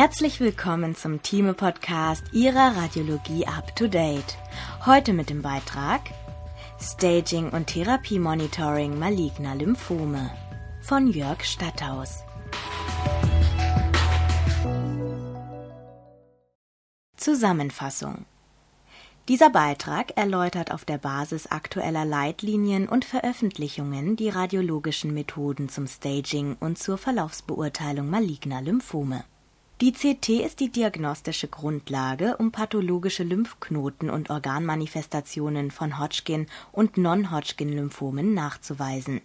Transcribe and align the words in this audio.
Herzlich 0.00 0.40
willkommen 0.40 0.96
zum 0.96 1.20
Thieme-Podcast 1.20 2.32
Ihrer 2.32 2.74
Radiologie 2.74 3.46
Up 3.46 3.76
to 3.76 3.86
Date. 3.86 4.38
Heute 4.86 5.12
mit 5.12 5.28
dem 5.28 5.42
Beitrag 5.42 6.00
Staging 6.80 7.50
und 7.50 7.66
Therapie-Monitoring 7.66 8.98
maligner 8.98 9.54
Lymphome 9.56 10.30
von 10.80 11.08
Jörg 11.08 11.44
Statthaus. 11.44 12.24
Zusammenfassung 17.18 18.24
dieser 19.28 19.50
Beitrag 19.50 20.16
erläutert 20.16 20.72
auf 20.72 20.86
der 20.86 20.96
Basis 20.96 21.46
aktueller 21.48 22.06
Leitlinien 22.06 22.88
und 22.88 23.04
Veröffentlichungen 23.04 24.16
die 24.16 24.30
radiologischen 24.30 25.12
Methoden 25.12 25.68
zum 25.68 25.86
Staging 25.86 26.56
und 26.58 26.78
zur 26.78 26.96
Verlaufsbeurteilung 26.96 28.08
maligner 28.08 28.62
Lymphome. 28.62 29.24
Die 29.80 29.92
CT 29.92 30.28
ist 30.44 30.60
die 30.60 30.70
diagnostische 30.70 31.48
Grundlage, 31.48 32.36
um 32.36 32.52
pathologische 32.52 33.22
Lymphknoten 33.22 34.10
und 34.10 34.28
Organmanifestationen 34.28 35.70
von 35.70 35.98
Hodgkin 35.98 36.48
und 36.70 36.98
Non-Hodgkin-Lymphomen 36.98 38.34
nachzuweisen. 38.34 39.22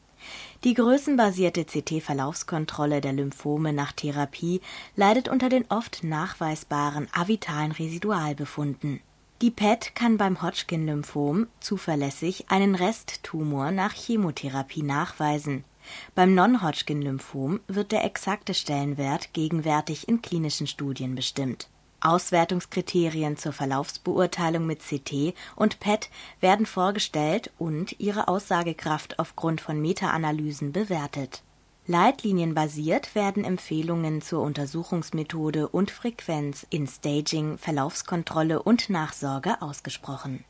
Die 0.64 0.74
größenbasierte 0.74 1.66
CT-Verlaufskontrolle 1.66 3.02
der 3.02 3.12
Lymphome 3.12 3.74
nach 3.74 3.92
Therapie 3.92 4.62
leidet 4.96 5.28
unter 5.28 5.50
den 5.50 5.66
oft 5.70 6.06
nachweisbaren 6.06 7.10
avitalen 7.12 7.74
Residualbefunden 7.74 9.02
die 9.42 9.52
PET 9.52 9.96
kann 9.96 10.18
beim 10.18 10.42
Hodgkin-Lymphom 10.42 11.48
zuverlässig 11.60 12.46
einen 12.48 12.74
Resttumor 12.74 13.72
nach 13.72 13.94
Chemotherapie 13.94 14.82
nachweisen. 14.82 15.66
Beim 16.14 16.34
Non-Hodgkin-Lymphom 16.34 17.60
wird 17.68 17.92
der 17.92 18.04
exakte 18.04 18.54
Stellenwert 18.54 19.34
gegenwärtig 19.34 20.08
in 20.08 20.22
klinischen 20.22 20.68
Studien 20.68 21.16
bestimmt. 21.16 21.70
Auswertungskriterien 22.02 23.38
zur 23.38 23.54
Verlaufsbeurteilung 23.54 24.66
mit 24.66 24.82
CT 24.82 25.34
und 25.56 25.80
PET 25.80 26.10
werden 26.40 26.66
vorgestellt 26.66 27.52
und 27.58 28.00
ihre 28.00 28.28
Aussagekraft 28.28 29.18
aufgrund 29.20 29.62
von 29.62 29.82
Meta-Analysen 29.82 30.72
bewertet 30.72 31.42
Leitlinienbasiert 31.88 33.14
werden 33.14 33.44
Empfehlungen 33.44 34.20
zur 34.24 34.42
Untersuchungsmethode 34.42 35.68
und 35.68 35.92
Frequenz 35.92 36.66
in 36.72 36.88
Staging, 36.88 37.60
Verlaufskontrolle 37.60 38.64
und 38.64 38.90
Nachsorge 38.90 39.62
ausgesprochen. 39.62 40.44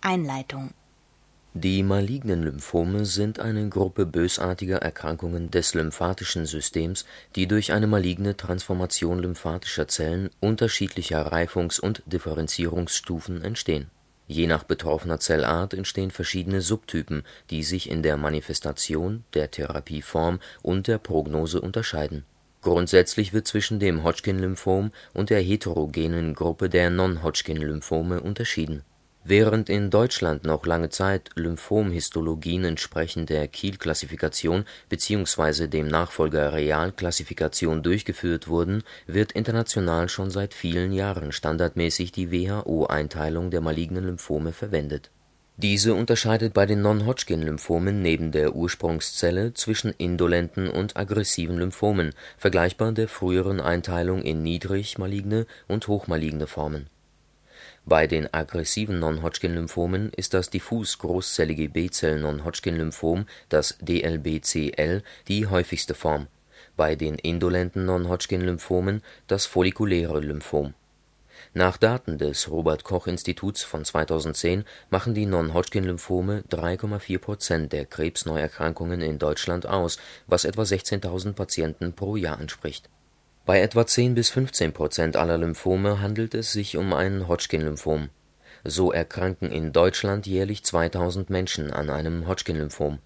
Einleitung 0.00 0.74
Die 1.58 1.82
malignen 1.82 2.42
Lymphome 2.42 3.06
sind 3.06 3.40
eine 3.40 3.70
Gruppe 3.70 4.04
bösartiger 4.04 4.76
Erkrankungen 4.76 5.50
des 5.50 5.72
lymphatischen 5.72 6.44
Systems, 6.44 7.06
die 7.34 7.46
durch 7.46 7.72
eine 7.72 7.86
maligne 7.86 8.36
Transformation 8.36 9.20
lymphatischer 9.20 9.88
Zellen 9.88 10.28
unterschiedlicher 10.40 11.22
Reifungs 11.22 11.78
und 11.78 12.02
Differenzierungsstufen 12.04 13.42
entstehen 13.42 13.90
Je 14.26 14.46
nach 14.46 14.64
betroffener 14.64 15.18
Zellart 15.18 15.72
entstehen 15.72 16.10
verschiedene 16.10 16.60
Subtypen, 16.60 17.22
die 17.48 17.62
sich 17.62 17.88
in 17.88 18.02
der 18.02 18.18
Manifestation, 18.18 19.24
der 19.32 19.50
Therapieform 19.50 20.40
und 20.60 20.88
der 20.88 20.98
Prognose 20.98 21.62
unterscheiden. 21.62 22.26
Grundsätzlich 22.60 23.32
wird 23.32 23.46
zwischen 23.46 23.80
dem 23.80 24.02
Hodgkin-Lymphom 24.02 24.90
und 25.14 25.30
der 25.30 25.40
heterogenen 25.40 26.34
Gruppe 26.34 26.68
der 26.68 26.90
Non-Hodgkin-Lymphome 26.90 28.20
unterschieden 28.20 28.82
Während 29.28 29.68
in 29.68 29.90
Deutschland 29.90 30.44
noch 30.44 30.66
lange 30.66 30.88
Zeit 30.88 31.30
Lymphomhistologien 31.34 32.64
entsprechend 32.64 33.28
der 33.28 33.48
Kiel-Klassifikation 33.48 34.64
bzw. 34.88 35.66
dem 35.66 35.88
Nachfolger 35.88 36.52
Real-Klassifikation 36.52 37.82
durchgeführt 37.82 38.46
wurden, 38.46 38.84
wird 39.08 39.32
international 39.32 40.08
schon 40.08 40.30
seit 40.30 40.54
vielen 40.54 40.92
Jahren 40.92 41.32
standardmäßig 41.32 42.12
die 42.12 42.30
WHO-Einteilung 42.30 43.50
der 43.50 43.62
malignen 43.62 44.04
Lymphome 44.04 44.52
verwendet. 44.52 45.10
Diese 45.56 45.94
unterscheidet 45.94 46.54
bei 46.54 46.64
den 46.64 46.82
Non-Hodgkin-Lymphomen 46.82 48.00
neben 48.02 48.30
der 48.30 48.54
Ursprungszelle 48.54 49.54
zwischen 49.54 49.92
indolenten 49.98 50.70
und 50.70 50.96
aggressiven 50.96 51.58
Lymphomen, 51.58 52.12
vergleichbar 52.38 52.92
der 52.92 53.08
früheren 53.08 53.60
Einteilung 53.60 54.22
in 54.22 54.44
niedrig-maligne 54.44 55.46
und 55.66 55.88
hochmaligne 55.88 56.46
Formen 56.46 56.88
bei 57.88 58.08
den 58.08 58.32
aggressiven 58.34 58.98
Non-Hodgkin-Lymphomen 58.98 60.10
ist 60.16 60.34
das 60.34 60.50
diffus 60.50 60.98
großzellige 60.98 61.68
B-Zell-Non-Hodgkin-Lymphom 61.68 63.26
das 63.48 63.78
DLBCL 63.80 65.04
die 65.28 65.46
häufigste 65.46 65.94
Form, 65.94 66.26
bei 66.76 66.96
den 66.96 67.14
indolenten 67.14 67.86
Non-Hodgkin-Lymphomen 67.86 69.02
das 69.28 69.46
follikuläre 69.46 70.18
Lymphom. 70.18 70.74
Nach 71.54 71.76
Daten 71.76 72.18
des 72.18 72.50
Robert-Koch-Instituts 72.50 73.62
von 73.62 73.84
2010 73.84 74.64
machen 74.90 75.14
die 75.14 75.26
Non-Hodgkin-Lymphome 75.26 76.42
3,4 76.50 77.18
Prozent 77.18 77.72
der 77.72 77.86
Krebsneuerkrankungen 77.86 79.00
in 79.00 79.20
Deutschland 79.20 79.64
aus, 79.64 79.98
was 80.26 80.44
etwa 80.44 80.62
16.000 80.62 81.34
Patienten 81.34 81.92
pro 81.92 82.16
Jahr 82.16 82.40
entspricht 82.40 82.90
bei 83.46 83.60
etwa 83.60 83.86
10 83.86 84.16
bis 84.16 84.30
15 84.30 84.72
Prozent 84.72 85.16
aller 85.16 85.38
Lymphome 85.38 86.00
handelt 86.00 86.34
es 86.34 86.52
sich 86.52 86.76
um 86.76 86.92
ein 86.92 87.28
Hodgkin-Lymphom. 87.28 88.08
So 88.64 88.90
erkranken 88.90 89.52
in 89.52 89.72
Deutschland 89.72 90.26
jährlich 90.26 90.64
2000 90.64 91.30
Menschen 91.30 91.72
an 91.72 91.88
einem 91.88 92.26
Hodgkin-Lymphom. 92.26 92.98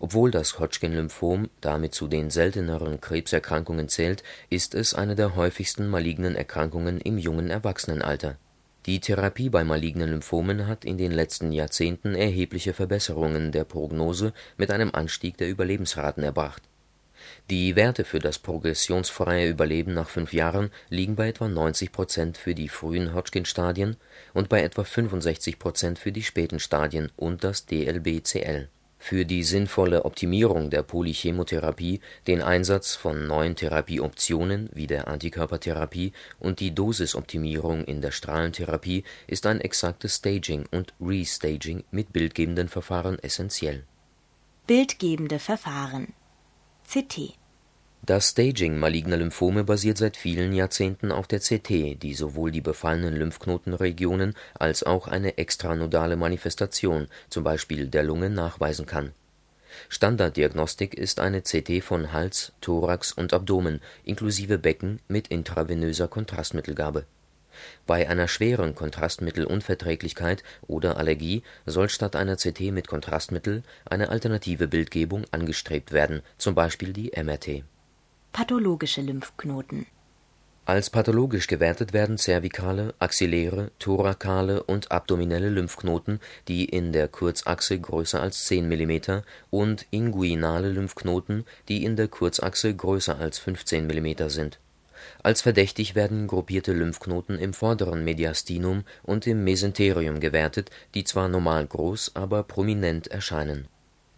Obwohl 0.00 0.30
das 0.30 0.58
Hodgkin-Lymphom 0.58 1.50
damit 1.60 1.94
zu 1.94 2.08
den 2.08 2.30
selteneren 2.30 3.02
Krebserkrankungen 3.02 3.90
zählt, 3.90 4.22
ist 4.48 4.74
es 4.74 4.94
eine 4.94 5.14
der 5.14 5.36
häufigsten 5.36 5.88
malignen 5.88 6.36
Erkrankungen 6.36 6.98
im 6.98 7.18
jungen 7.18 7.50
Erwachsenenalter. 7.50 8.38
Die 8.86 8.98
Therapie 8.98 9.50
bei 9.50 9.62
malignen 9.62 10.08
Lymphomen 10.08 10.68
hat 10.68 10.86
in 10.86 10.96
den 10.96 11.12
letzten 11.12 11.52
Jahrzehnten 11.52 12.14
erhebliche 12.14 12.72
Verbesserungen 12.72 13.52
der 13.52 13.64
Prognose 13.64 14.32
mit 14.56 14.70
einem 14.70 14.90
Anstieg 14.94 15.36
der 15.36 15.50
Überlebensraten 15.50 16.22
erbracht 16.22 16.62
die 17.52 17.76
Werte 17.76 18.06
für 18.06 18.18
das 18.18 18.38
progressionsfreie 18.38 19.46
Überleben 19.46 19.92
nach 19.92 20.08
fünf 20.08 20.32
Jahren 20.32 20.70
liegen 20.88 21.16
bei 21.16 21.28
etwa 21.28 21.48
90 21.48 21.92
Prozent 21.92 22.38
für 22.38 22.54
die 22.54 22.70
frühen 22.70 23.12
Hodgkin-Stadien 23.12 23.98
und 24.32 24.48
bei 24.48 24.62
etwa 24.62 24.84
65 24.84 25.58
Prozent 25.58 25.98
für 25.98 26.12
die 26.12 26.22
späten 26.22 26.60
Stadien 26.60 27.12
und 27.14 27.44
das 27.44 27.66
DLBCL. 27.66 28.70
Für 28.98 29.26
die 29.26 29.44
sinnvolle 29.44 30.06
Optimierung 30.06 30.70
der 30.70 30.82
Polychemotherapie, 30.82 32.00
den 32.26 32.40
Einsatz 32.40 32.94
von 32.94 33.26
neuen 33.26 33.54
Therapieoptionen 33.54 34.70
wie 34.72 34.86
der 34.86 35.08
Antikörpertherapie 35.08 36.14
und 36.38 36.58
die 36.58 36.74
Dosisoptimierung 36.74 37.84
in 37.84 38.00
der 38.00 38.12
Strahlentherapie 38.12 39.04
ist 39.26 39.44
ein 39.44 39.60
exaktes 39.60 40.16
Staging 40.16 40.64
und 40.70 40.94
Restaging 41.02 41.84
mit 41.90 42.14
bildgebenden 42.14 42.68
Verfahren 42.68 43.18
essentiell. 43.18 43.84
Bildgebende 44.66 45.38
Verfahren 45.38 46.14
CT 46.88 47.41
Das 48.04 48.30
Staging 48.30 48.78
maligner 48.78 49.16
Lymphome 49.16 49.62
basiert 49.62 49.96
seit 49.96 50.16
vielen 50.16 50.52
Jahrzehnten 50.52 51.12
auf 51.12 51.28
der 51.28 51.38
CT, 51.38 52.02
die 52.02 52.14
sowohl 52.14 52.50
die 52.50 52.60
befallenen 52.60 53.14
Lymphknotenregionen 53.14 54.34
als 54.54 54.82
auch 54.82 55.06
eine 55.06 55.38
extranodale 55.38 56.16
Manifestation 56.16 57.06
zum 57.28 57.44
Beispiel 57.44 57.86
der 57.86 58.02
Lunge 58.02 58.28
nachweisen 58.28 58.86
kann. 58.86 59.12
Standarddiagnostik 59.88 60.94
ist 60.94 61.20
eine 61.20 61.42
CT 61.42 61.82
von 61.84 62.12
Hals, 62.12 62.52
Thorax 62.60 63.12
und 63.12 63.32
Abdomen 63.32 63.80
inklusive 64.04 64.58
Becken 64.58 64.98
mit 65.06 65.28
intravenöser 65.28 66.08
Kontrastmittelgabe 66.08 67.06
bei 67.86 68.08
einer 68.08 68.28
schweren 68.28 68.74
Kontrastmittelunverträglichkeit 68.74 70.42
oder 70.66 70.96
Allergie 70.96 71.42
soll 71.66 71.88
statt 71.88 72.16
einer 72.16 72.36
CT 72.36 72.72
mit 72.72 72.88
Kontrastmittel 72.88 73.62
eine 73.84 74.08
alternative 74.08 74.68
Bildgebung 74.68 75.24
angestrebt 75.30 75.92
werden, 75.92 76.22
zum 76.38 76.54
Beispiel 76.54 76.92
die 76.92 77.12
MRT. 77.16 77.64
Pathologische 78.32 79.02
Lymphknoten 79.02 79.84
Als 80.64 80.88
pathologisch 80.88 81.48
gewertet 81.48 81.92
werden 81.92 82.16
zervikale, 82.16 82.94
axilläre, 82.98 83.72
thorakale 83.78 84.62
und 84.62 84.90
abdominelle 84.90 85.50
Lymphknoten, 85.50 86.18
die 86.48 86.64
in 86.64 86.92
der 86.92 87.08
Kurzachse 87.08 87.78
größer 87.78 88.22
als 88.22 88.46
10 88.46 88.66
mm 88.68 89.20
und 89.50 89.86
inguinale 89.90 90.70
Lymphknoten, 90.70 91.44
die 91.68 91.84
in 91.84 91.96
der 91.96 92.08
Kurzachse 92.08 92.74
größer 92.74 93.18
als 93.18 93.38
15 93.38 93.86
mm 93.86 94.28
sind 94.28 94.58
als 95.22 95.42
verdächtig 95.42 95.94
werden 95.94 96.26
gruppierte 96.26 96.72
Lymphknoten 96.72 97.38
im 97.38 97.52
vorderen 97.52 98.04
Mediastinum 98.04 98.84
und 99.02 99.26
im 99.26 99.42
Mesenterium 99.44 100.20
gewertet, 100.20 100.70
die 100.94 101.04
zwar 101.04 101.28
normal 101.28 101.66
groß, 101.66 102.12
aber 102.14 102.44
prominent 102.44 103.08
erscheinen. 103.08 103.66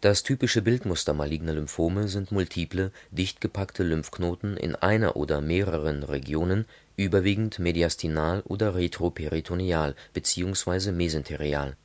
Das 0.04 0.22
typische 0.22 0.60
Bildmuster 0.60 1.14
maligner 1.14 1.54
Lymphome 1.54 2.08
sind 2.08 2.30
multiple, 2.30 2.92
dicht 3.10 3.40
gepackte 3.40 3.82
Lymphknoten 3.82 4.58
in 4.58 4.74
einer 4.74 5.16
oder 5.16 5.40
mehreren 5.40 6.02
Regionen, 6.02 6.66
überwiegend 6.94 7.58
mediastinal 7.58 8.42
oder 8.42 8.74
retroperitoneal 8.74 9.94
bzw. 10.12 10.92
mesenterial. 10.92 11.78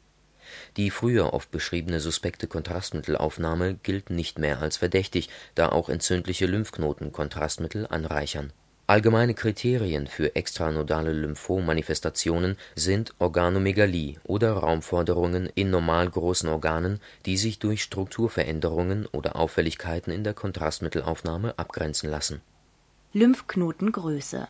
Die 0.75 0.91
früher 0.91 1.33
oft 1.33 1.49
beschriebene 1.49 2.01
suspekte 2.01 2.47
Kontrastmittelaufnahme 2.47 3.75
gilt 3.83 4.09
nicht 4.09 4.37
mehr 4.37 4.61
als 4.61 4.75
verdächtig, 4.75 5.29
da 5.55 5.69
auch 5.69 5.87
entzündliche 5.87 6.45
Lymphknoten 6.45 7.13
Kontrastmittel 7.13 7.87
anreichern 7.87 8.51
Allgemeine 8.89 9.35
Kriterien 9.35 10.07
für 10.07 10.35
extranodale 10.35 11.13
Lymphom-Manifestationen 11.13 12.57
sind 12.73 13.13
Organomegalie 13.19 14.15
oder 14.23 14.53
Raumforderungen 14.53 15.47
in 15.53 15.69
normal 15.69 16.09
großen 16.09 16.49
Organen, 16.49 16.99
die 17.27 17.37
sich 17.37 17.59
durch 17.59 17.83
Strukturveränderungen 17.83 19.05
oder 19.05 19.35
Auffälligkeiten 19.35 20.11
in 20.11 20.23
der 20.23 20.33
Kontrastmittelaufnahme 20.33 21.53
abgrenzen 21.59 22.09
lassen. 22.09 22.41
Lymphknotengröße 23.13 24.47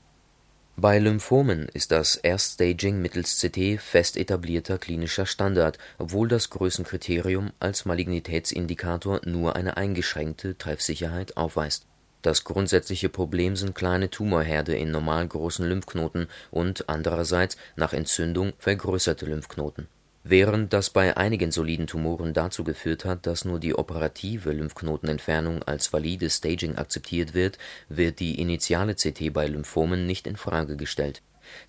Bei 0.78 1.00
Lymphomen 1.00 1.68
ist 1.74 1.92
das 1.92 2.16
Erststaging 2.16 3.02
mittels 3.02 3.42
CT 3.42 3.82
fest 3.82 4.16
etablierter 4.16 4.78
klinischer 4.78 5.26
Standard, 5.26 5.78
obwohl 5.98 6.30
das 6.30 6.50
Größenkriterium 6.50 7.52
als 7.60 7.84
Malignitätsindikator 7.84 9.20
nur 9.26 9.58
eine 9.58 9.76
eingeschränkte 9.76 10.58
Treffsicherheit 10.58 11.36
aufweist 11.36 11.89
das 12.22 12.44
grundsätzliche 12.44 13.10
Problem 13.10 13.56
sind 13.56 13.76
kleine 13.76 14.10
Tumorherde 14.10 14.76
in 14.76 14.92
normal 14.92 15.28
großen 15.28 15.68
Lymphknoten 15.68 16.28
und 16.52 16.90
andererseits 16.90 17.58
nach 17.76 17.94
Entzündung 17.94 18.54
vergrößerte 18.58 19.26
Lymphknoten. 19.26 19.88
Während 20.24 20.74
das 20.74 20.90
bei 20.90 21.16
einigen 21.16 21.52
soliden 21.52 21.88
Tumoren 21.88 22.34
dazu 22.34 22.66
geführt 22.66 23.06
hat, 23.06 23.26
dass 23.26 23.46
nur 23.46 23.60
die 23.60 23.74
operative 23.74 24.52
Lymphknotenentfernung 24.52 25.64
als 25.64 25.94
valides 25.94 26.38
Staging 26.38 26.76
akzeptiert 26.76 27.34
wird, 27.34 27.58
wird 27.88 28.20
die 28.20 28.40
initiale 28.42 28.96
CT 28.96 29.32
bei 29.32 29.48
Lymphomen 29.48 30.06
nicht 30.06 30.28
in 30.28 30.36
Frage 30.36 30.76
gestellt. 30.76 31.22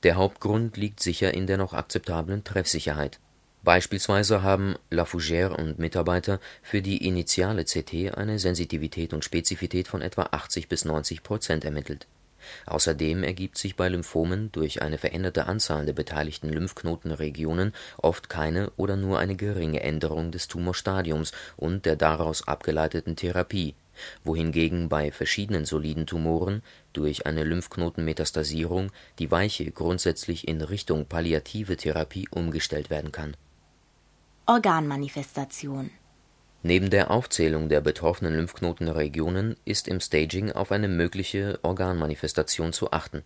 Der 0.02 0.16
Hauptgrund 0.16 0.76
liegt 0.76 1.00
sicher 1.00 1.32
in 1.32 1.46
der 1.46 1.58
noch 1.58 1.72
akzeptablen 1.72 2.42
Treffsicherheit 2.42 3.20
Beispielsweise 3.62 4.42
haben 4.42 4.76
Lafougère 4.90 5.50
und 5.50 5.78
Mitarbeiter 5.78 6.40
für 6.62 6.80
die 6.80 7.06
initiale 7.06 7.64
CT 7.64 8.16
eine 8.16 8.38
Sensitivität 8.38 9.12
und 9.12 9.22
Spezifität 9.22 9.86
von 9.86 10.00
etwa 10.00 10.28
80 10.30 10.66
bis 10.66 10.86
90 10.86 11.22
Prozent 11.22 11.66
ermittelt. 11.66 12.06
Außerdem 12.64 13.22
ergibt 13.22 13.58
sich 13.58 13.76
bei 13.76 13.90
Lymphomen 13.90 14.50
durch 14.52 14.80
eine 14.80 14.96
veränderte 14.96 15.44
Anzahl 15.46 15.84
der 15.84 15.92
beteiligten 15.92 16.48
Lymphknotenregionen 16.48 17.74
oft 17.98 18.30
keine 18.30 18.70
oder 18.78 18.96
nur 18.96 19.18
eine 19.18 19.36
geringe 19.36 19.82
Änderung 19.82 20.30
des 20.30 20.48
Tumorstadiums 20.48 21.32
und 21.58 21.84
der 21.84 21.96
daraus 21.96 22.48
abgeleiteten 22.48 23.14
Therapie, 23.14 23.74
wohingegen 24.24 24.88
bei 24.88 25.12
verschiedenen 25.12 25.66
soliden 25.66 26.06
Tumoren 26.06 26.62
durch 26.94 27.26
eine 27.26 27.44
Lymphknotenmetastasierung 27.44 28.90
die 29.18 29.30
Weiche 29.30 29.70
grundsätzlich 29.70 30.48
in 30.48 30.62
Richtung 30.62 31.04
palliative 31.04 31.76
Therapie 31.76 32.26
umgestellt 32.30 32.88
werden 32.88 33.12
kann 33.12 33.36
Organmanifestation 34.50 35.90
Neben 36.64 36.90
der 36.90 37.12
Aufzählung 37.12 37.68
der 37.68 37.80
betroffenen 37.80 38.34
Lymphknotenregionen 38.34 39.54
ist 39.64 39.86
im 39.86 40.00
Staging 40.00 40.50
auf 40.50 40.72
eine 40.72 40.88
mögliche 40.88 41.60
Organmanifestation 41.62 42.72
zu 42.72 42.90
achten. 42.90 43.22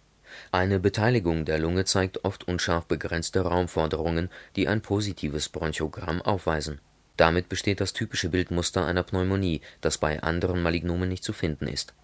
Eine 0.52 0.80
Beteiligung 0.80 1.46
der 1.46 1.58
Lunge 1.58 1.86
zeigt 1.86 2.26
oft 2.26 2.46
unscharf 2.46 2.84
begrenzte 2.84 3.40
Raumforderungen, 3.40 4.28
die 4.54 4.68
ein 4.68 4.82
positives 4.82 5.48
Bronchogramm 5.48 6.20
aufweisen. 6.20 6.82
Damit 7.16 7.48
besteht 7.48 7.80
das 7.80 7.94
typische 7.94 8.28
Bildmuster 8.28 8.84
einer 8.84 9.02
Pneumonie, 9.02 9.62
das 9.80 9.96
bei 9.96 10.22
anderen 10.22 10.60
Malignomen 10.60 11.08
nicht 11.08 11.24
zu 11.24 11.32
finden 11.32 11.68
ist. 11.68 11.94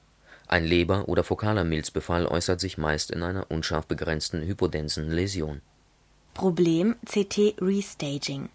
Ein 0.49 0.65
Leber 0.65 1.11
oder 1.11 1.25
fokaler 1.25 1.65
Milzbefall 1.65 2.25
äußert 2.25 2.59
sich 2.59 2.79
meist 2.79 3.11
in 3.11 3.23
einer 3.23 3.51
unscharf 3.51 3.87
begrenzten 3.87 4.41
hypodensen 4.41 5.11
Läsion. 5.11 5.61
Problem 6.33 6.97
CT-Restaging 7.05 8.49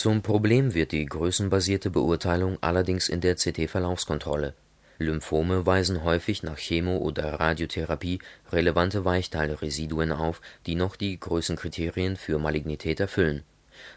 zum 0.00 0.22
Problem 0.22 0.72
wird 0.72 0.92
die 0.92 1.04
größenbasierte 1.04 1.90
Beurteilung 1.90 2.56
allerdings 2.62 3.10
in 3.10 3.20
der 3.20 3.34
CT-Verlaufskontrolle. 3.34 4.54
Lymphome 4.96 5.66
weisen 5.66 6.04
häufig 6.04 6.42
nach 6.42 6.56
Chemo 6.56 6.96
oder 6.96 7.38
Radiotherapie 7.38 8.20
relevante 8.50 9.04
Weichteilresiduen 9.04 10.12
auf, 10.12 10.40
die 10.64 10.74
noch 10.74 10.96
die 10.96 11.20
Größenkriterien 11.20 12.16
für 12.16 12.38
Malignität 12.38 12.98
erfüllen. 12.98 13.42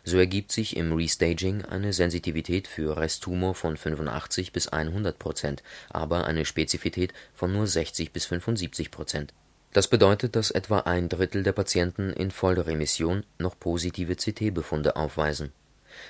So 0.03 0.17
ergibt 0.17 0.51
sich 0.51 0.75
im 0.75 0.91
Restaging 0.91 1.63
eine 1.63 1.93
Sensitivität 1.93 2.67
für 2.67 2.97
Resttumor 2.97 3.55
von 3.55 3.77
85 3.77 4.51
bis 4.51 4.67
100 4.67 5.17
Prozent, 5.17 5.63
aber 5.89 6.27
eine 6.27 6.43
Spezifität 6.43 7.13
von 7.33 7.53
nur 7.53 7.65
60 7.65 8.11
bis 8.11 8.25
75 8.25 8.91
Prozent. 8.91 9.33
Das 9.71 9.87
bedeutet, 9.87 10.35
dass 10.35 10.51
etwa 10.51 10.79
ein 10.79 11.07
Drittel 11.07 11.43
der 11.43 11.53
Patienten 11.53 12.11
in 12.11 12.29
Vollremission 12.29 13.23
noch 13.39 13.57
positive 13.57 14.17
CT-Befunde 14.17 14.97
aufweisen 14.97 15.53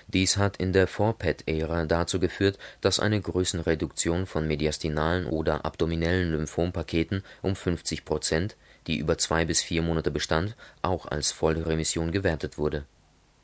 dies 0.07 0.37
hat 0.37 0.57
in 0.57 0.73
der 0.73 0.87
Vor-PET-Ära 0.87 1.85
dazu 1.85 2.19
geführt, 2.19 2.57
dass 2.81 2.99
eine 2.99 3.21
Größenreduktion 3.21 4.25
von 4.25 4.47
mediastinalen 4.47 5.25
oder 5.25 5.65
abdominellen 5.65 6.31
Lymphompaketen 6.31 7.23
um 7.41 7.55
50 7.55 8.05
Prozent, 8.05 8.55
die 8.87 8.97
über 8.97 9.17
zwei 9.17 9.45
bis 9.45 9.61
vier 9.61 9.81
Monate 9.81 10.11
bestand, 10.11 10.55
auch 10.81 11.05
als 11.05 11.31
Vollremission 11.31 12.11
gewertet 12.11 12.57
wurde. 12.57 12.85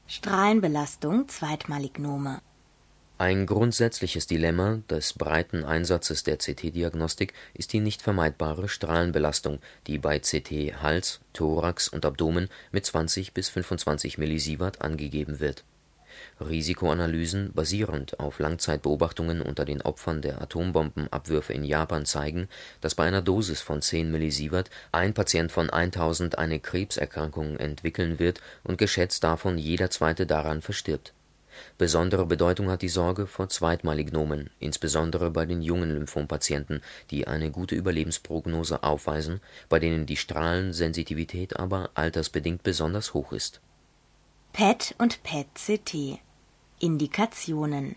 Strahlenbelastung 0.08 1.28
Zweitmalignome 1.28 2.42
Ein 3.20 3.46
grundsätzliches 3.46 4.26
Dilemma 4.26 4.80
des 4.90 5.14
breiten 5.14 5.64
Einsatzes 5.64 6.24
der 6.24 6.38
CT-Diagnostik 6.38 7.34
ist 7.54 7.74
die 7.74 7.80
nicht 7.80 8.02
vermeidbare 8.02 8.70
Strahlenbelastung, 8.70 9.60
die 9.88 10.00
bei 10.00 10.20
CT 10.20 10.82
Hals, 10.82 11.20
Thorax 11.34 11.90
und 11.90 12.06
Abdomen 12.06 12.50
mit 12.72 12.86
20 12.86 13.34
bis 13.34 13.50
25 13.50 14.18
Millisievert 14.18 14.82
angegeben 14.82 15.40
wird 15.40 15.64
Risikoanalysen 16.40 17.54
basierend 17.54 18.20
auf 18.20 18.40
Langzeitbeobachtungen 18.40 19.42
unter 19.42 19.66
den 19.66 19.82
Opfern 19.82 20.22
der 20.22 20.42
Atombombenabwürfe 20.42 21.54
in 21.54 21.64
Japan 21.64 22.06
zeigen, 22.06 22.48
dass 22.82 22.96
bei 22.96 23.06
einer 23.06 23.22
Dosis 23.22 23.62
von 23.62 23.82
10 23.82 24.12
Millisievert 24.12 24.70
ein 24.92 25.14
Patient 25.14 25.52
von 25.52 25.70
1000 25.70 26.38
eine 26.38 26.60
Krebserkrankung 26.60 27.58
entwickeln 27.58 28.20
wird 28.20 28.42
und 28.64 28.78
geschätzt 28.78 29.24
davon 29.24 29.58
jeder 29.58 29.90
zweite 29.90 30.26
daran 30.26 30.62
verstirbt. 30.62 31.14
Besondere 31.78 32.26
Bedeutung 32.26 32.70
hat 32.70 32.82
die 32.82 32.90
Sorge 32.90 33.28
vor 33.28 33.50
Zweitmalignomen, 33.50 34.50
insbesondere 34.60 35.30
bei 35.32 35.46
den 35.46 35.62
jungen 35.62 35.92
Lymphompatienten, 35.92 36.82
die 37.12 37.28
eine 37.28 37.52
gute 37.52 37.76
Überlebensprognose 37.76 38.84
aufweisen, 38.84 39.42
bei 39.68 39.80
denen 39.80 40.06
die 40.06 40.18
Strahlensensitivität 40.18 41.58
aber 41.58 41.90
altersbedingt 41.96 42.64
besonders 42.64 43.14
hoch 43.14 43.34
ist 43.34 43.62
PET 44.52 44.94
und 44.98 45.24
PET-CT 45.24 46.20
Indikationen 46.80 47.96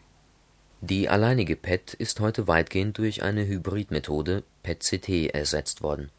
Die 0.81 1.09
alleinige 1.09 1.57
PET 1.57 1.95
ist 1.95 2.21
heute 2.21 2.47
weitgehend 2.47 2.99
durch 2.99 3.25
eine 3.25 3.45
Hybridmethode 3.45 4.45
(PET-CT) 4.62 5.35
ersetzt 5.35 5.83
worden. 5.83 6.12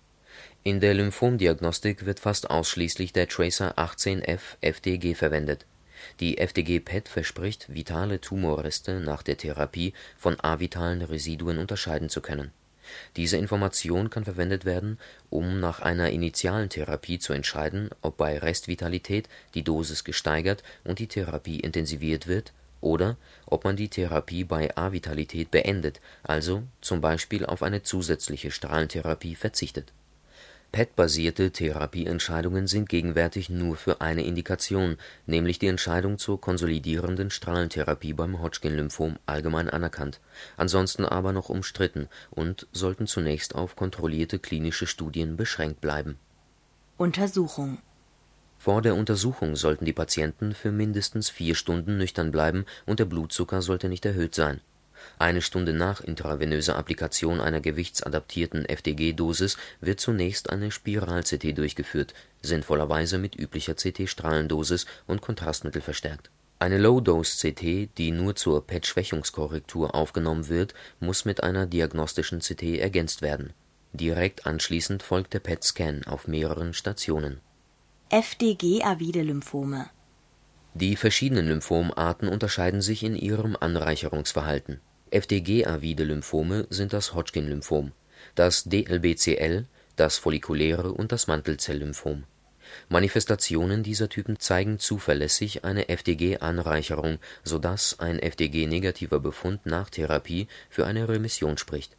In 0.63 0.81
der 0.81 0.96
Lymphomdiagnostik 0.96 2.05
wird 2.05 2.19
fast 2.19 2.50
ausschließlich 2.50 3.13
der 3.13 3.29
Tracer 3.29 3.77
18F-FDG 3.77 5.15
verwendet. 5.15 5.65
Die 6.19 6.39
FDG-PET 6.39 7.08
verspricht, 7.08 7.74
vitale 7.74 8.19
Tumorreste 8.19 9.00
nach 9.00 9.24
der 9.24 9.38
Therapie 9.38 9.93
von 10.17 10.38
avitalen 10.41 11.03
Residuen 11.03 11.58
unterscheiden 11.58 12.10
zu 12.10 12.19
können 12.19 12.51
diese 13.16 13.38
Information 13.38 14.10
kann 14.10 14.24
verwendet 14.24 14.66
werden, 14.66 15.00
um 15.30 15.60
nach 15.60 15.80
einer 15.80 16.10
initialen 16.10 16.70
Therapie 16.70 17.20
zu 17.20 17.34
entscheiden, 17.34 17.90
ob 18.02 18.18
bei 18.18 18.38
Restvitalität 18.38 19.30
die 19.54 19.63
Dosis 19.63 20.04
gesteigert 20.04 20.63
und 20.84 21.00
die 21.00 21.08
Therapie 21.08 21.60
intensiviert 21.60 22.28
wird 22.28 22.54
oder 22.82 23.18
ob 23.46 23.63
man 23.63 23.75
die 23.75 23.90
Therapie 23.90 24.44
bei 24.44 24.75
Avitalität 24.75 25.52
beendet, 25.52 26.02
also 26.22 26.63
zum 26.82 27.02
Beispiel 27.02 27.46
auf 27.46 27.63
eine 27.63 27.84
zusätzliche 27.84 28.52
Strahlentherapie 28.52 29.36
verzichtet 29.36 29.94
PET-basierte 30.74 31.51
Therapieentscheidungen 31.51 32.65
sind 32.65 32.89
gegenwärtig 32.89 33.48
nur 33.48 33.75
für 33.75 34.01
eine 34.01 34.25
Indikation, 34.25 34.98
nämlich 35.27 35.60
die 35.60 35.68
Entscheidung 35.68 36.18
zur 36.18 36.42
konsolidierenden 36.42 37.30
Strahlentherapie 37.30 38.13
beim 38.13 38.42
Hodgkin-Lymphom 38.42 39.20
allgemein 39.27 39.70
anerkannt, 39.70 40.20
ansonsten 40.58 41.06
aber 41.06 41.32
noch 41.32 41.50
umstritten 41.50 42.10
und 42.32 42.65
sollten 42.72 43.06
zunächst 43.06 43.53
auf 43.53 43.75
kontrollierte 43.75 44.39
klinische 44.39 44.88
Studien 44.88 45.38
beschränkt 45.38 45.80
bleiben. 45.80 46.18
Untersuchung 46.98 47.77
Vor 48.58 48.82
der 48.82 48.96
Untersuchung 48.96 49.56
sollten 49.56 49.86
die 49.86 49.94
Patienten 49.94 50.56
für 50.56 50.72
mindestens 50.72 51.30
vier 51.30 51.53
Stunden 51.53 52.00
nüchtern 52.00 52.32
bleiben 52.32 52.65
und 52.88 53.00
der 53.00 53.06
Blutzucker 53.06 53.62
sollte 53.62 53.89
nicht 53.89 54.06
erhöht 54.06 54.34
sein 54.34 54.60
eine 55.19 55.41
Stunde 55.41 55.74
nach 55.74 56.01
intravenöser 56.01 56.75
Applikation 56.75 57.39
einer 57.39 57.62
gewichtsadaptierten 57.62 58.65
FDG-Dosis 58.65 59.57
wird 59.81 60.00
zunächst 60.00 60.50
eine 60.50 60.72
Spiral-CT 60.72 61.57
durchgeführt, 61.57 62.13
sinnvollerweise 62.41 63.17
mit 63.17 63.39
üblicher 63.39 63.75
CT-Strahlendosis 63.75 64.86
und 65.07 65.22
Kontrastmittel 65.22 65.81
verstärkt. 65.81 66.29
Eine 66.63 66.77
Low-Dose-CT, 66.77 67.89
die 67.98 68.12
nur 68.12 68.36
zur 68.36 68.65
PET-Schwächungskorrektur 68.65 69.93
aufgenommen 69.93 70.48
wird, 70.48 70.74
muss 71.01 71.25
mit 71.25 71.43
einer 71.43 71.65
diagnostischen 71.65 72.39
CT 72.39 72.79
ergänzt 72.79 73.22
werden. 73.22 73.51
Direkt 73.91 74.48
anschließend 74.48 75.03
folgt 75.03 75.33
der 75.33 75.39
PET-Scan 75.39 76.01
auf 76.05 76.27
mehreren 76.27 76.74
Stationen. 76.74 77.41
FDG-avide 78.10 79.24
Lymphome 79.24 79.89
Die 80.74 80.95
verschiedenen 80.95 81.48
Lymphomarten 81.48 82.27
unterscheiden 82.27 82.81
sich 82.81 83.03
in 83.03 83.15
ihrem 83.15 83.57
Anreicherungsverhalten 83.60 84.79
FDG-avide 85.13 86.03
Lymphome 86.05 86.65
sind 86.72 86.91
das 86.91 87.13
Hodgkin-Lymphom, 87.13 87.91
das 88.34 88.63
DLBCL 88.63 89.65
das 89.96 90.17
follikuläre 90.17 90.91
und 90.91 91.12
das 91.12 91.27
Mantelzell-Lymphom. 91.27 92.24
Manifestationen 92.89 93.84
dieser 93.84 94.10
Typen 94.10 94.39
zeigen 94.39 94.79
zuverlässig 94.79 95.63
eine 95.63 95.89
FDG-Anreicherung, 95.89 97.20
so 97.43 97.60
dass 97.60 98.00
ein 98.00 98.17
FDG-negativer 98.17 99.20
Befund 99.20 99.67
nach 99.67 99.91
Therapie 99.91 100.48
für 100.70 100.88
eine 100.88 101.08
Remission 101.08 101.60
spricht. 101.60 101.96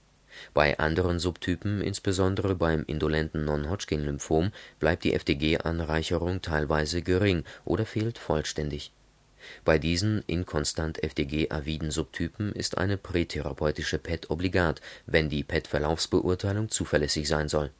Bei 0.52 0.76
anderen 0.80 1.20
Subtypen, 1.20 1.80
insbesondere 1.80 2.56
beim 2.56 2.82
indolenten 2.84 3.44
Non-Hodgkin-Lymphom, 3.44 4.50
bleibt 4.80 5.04
die 5.04 5.14
FDG-Anreicherung 5.14 6.42
teilweise 6.42 7.02
gering 7.02 7.44
oder 7.64 7.86
fehlt 7.86 8.18
vollständig. 8.18 8.90
Bei 9.64 9.78
diesen 9.78 10.22
inkonstant 10.26 11.02
FDG-aviden 11.02 11.90
Subtypen 11.90 12.52
ist 12.52 12.78
eine 12.78 12.96
prätherapeutische 12.96 13.98
PET 13.98 14.30
obligat, 14.30 14.80
wenn 15.06 15.28
die 15.28 15.44
PET-Verlaufsbeurteilung 15.44 16.68
zuverlässig 16.68 17.28
sein 17.28 17.48
soll. 17.48 17.70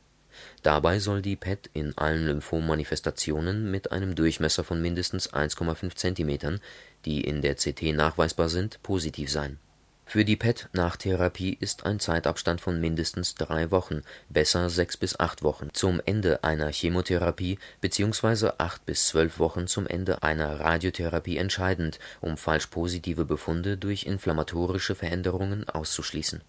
Dabei 0.63 0.99
soll 0.99 1.23
die 1.23 1.37
PET 1.37 1.71
in 1.73 1.97
allen 1.97 2.27
Lymphom-Manifestationen 2.27 3.71
mit 3.71 3.93
einem 3.93 4.15
Durchmesser 4.15 4.65
von 4.65 4.81
mindestens 4.81 5.33
1,5 5.33 5.95
cm, 5.95 6.61
die 7.05 7.21
in 7.21 7.43
der 7.43 7.55
CT 7.55 7.95
nachweisbar 7.95 8.49
sind, 8.49 8.83
positiv 8.83 9.31
sein. 9.31 9.59
Für 10.07 10.25
die 10.25 10.37
PET 10.37 10.69
nach 10.73 10.97
Therapie 10.97 11.57
ist 11.59 11.87
ein 11.87 11.99
Zeitabstand 11.99 12.61
von 12.61 12.81
mindestens 12.81 13.35
drei 13.35 13.71
Wochen, 13.71 14.03
besser 14.29 14.71
sechs 14.71 14.97
bis 14.97 15.19
acht 15.19 15.43
Wochen, 15.43 15.71
zum 15.73 16.01
Ende 16.05 16.45
einer 16.45 16.71
Chemotherapie 16.71 17.59
bzw. 17.81 18.51
acht 18.59 18.87
bis 18.87 19.09
zwölf 19.09 19.39
Wochen 19.39 19.67
zum 19.67 19.87
Ende 19.87 20.23
einer 20.23 20.61
Radiotherapie 20.61 21.39
entscheidend, 21.39 21.99
um 22.21 22.37
falsch 22.37 22.67
positive 22.67 23.25
Befunde 23.25 23.77
durch 23.77 24.05
inflammatorische 24.05 24.95
Veränderungen 24.95 25.69
auszuschließen. 25.69 26.43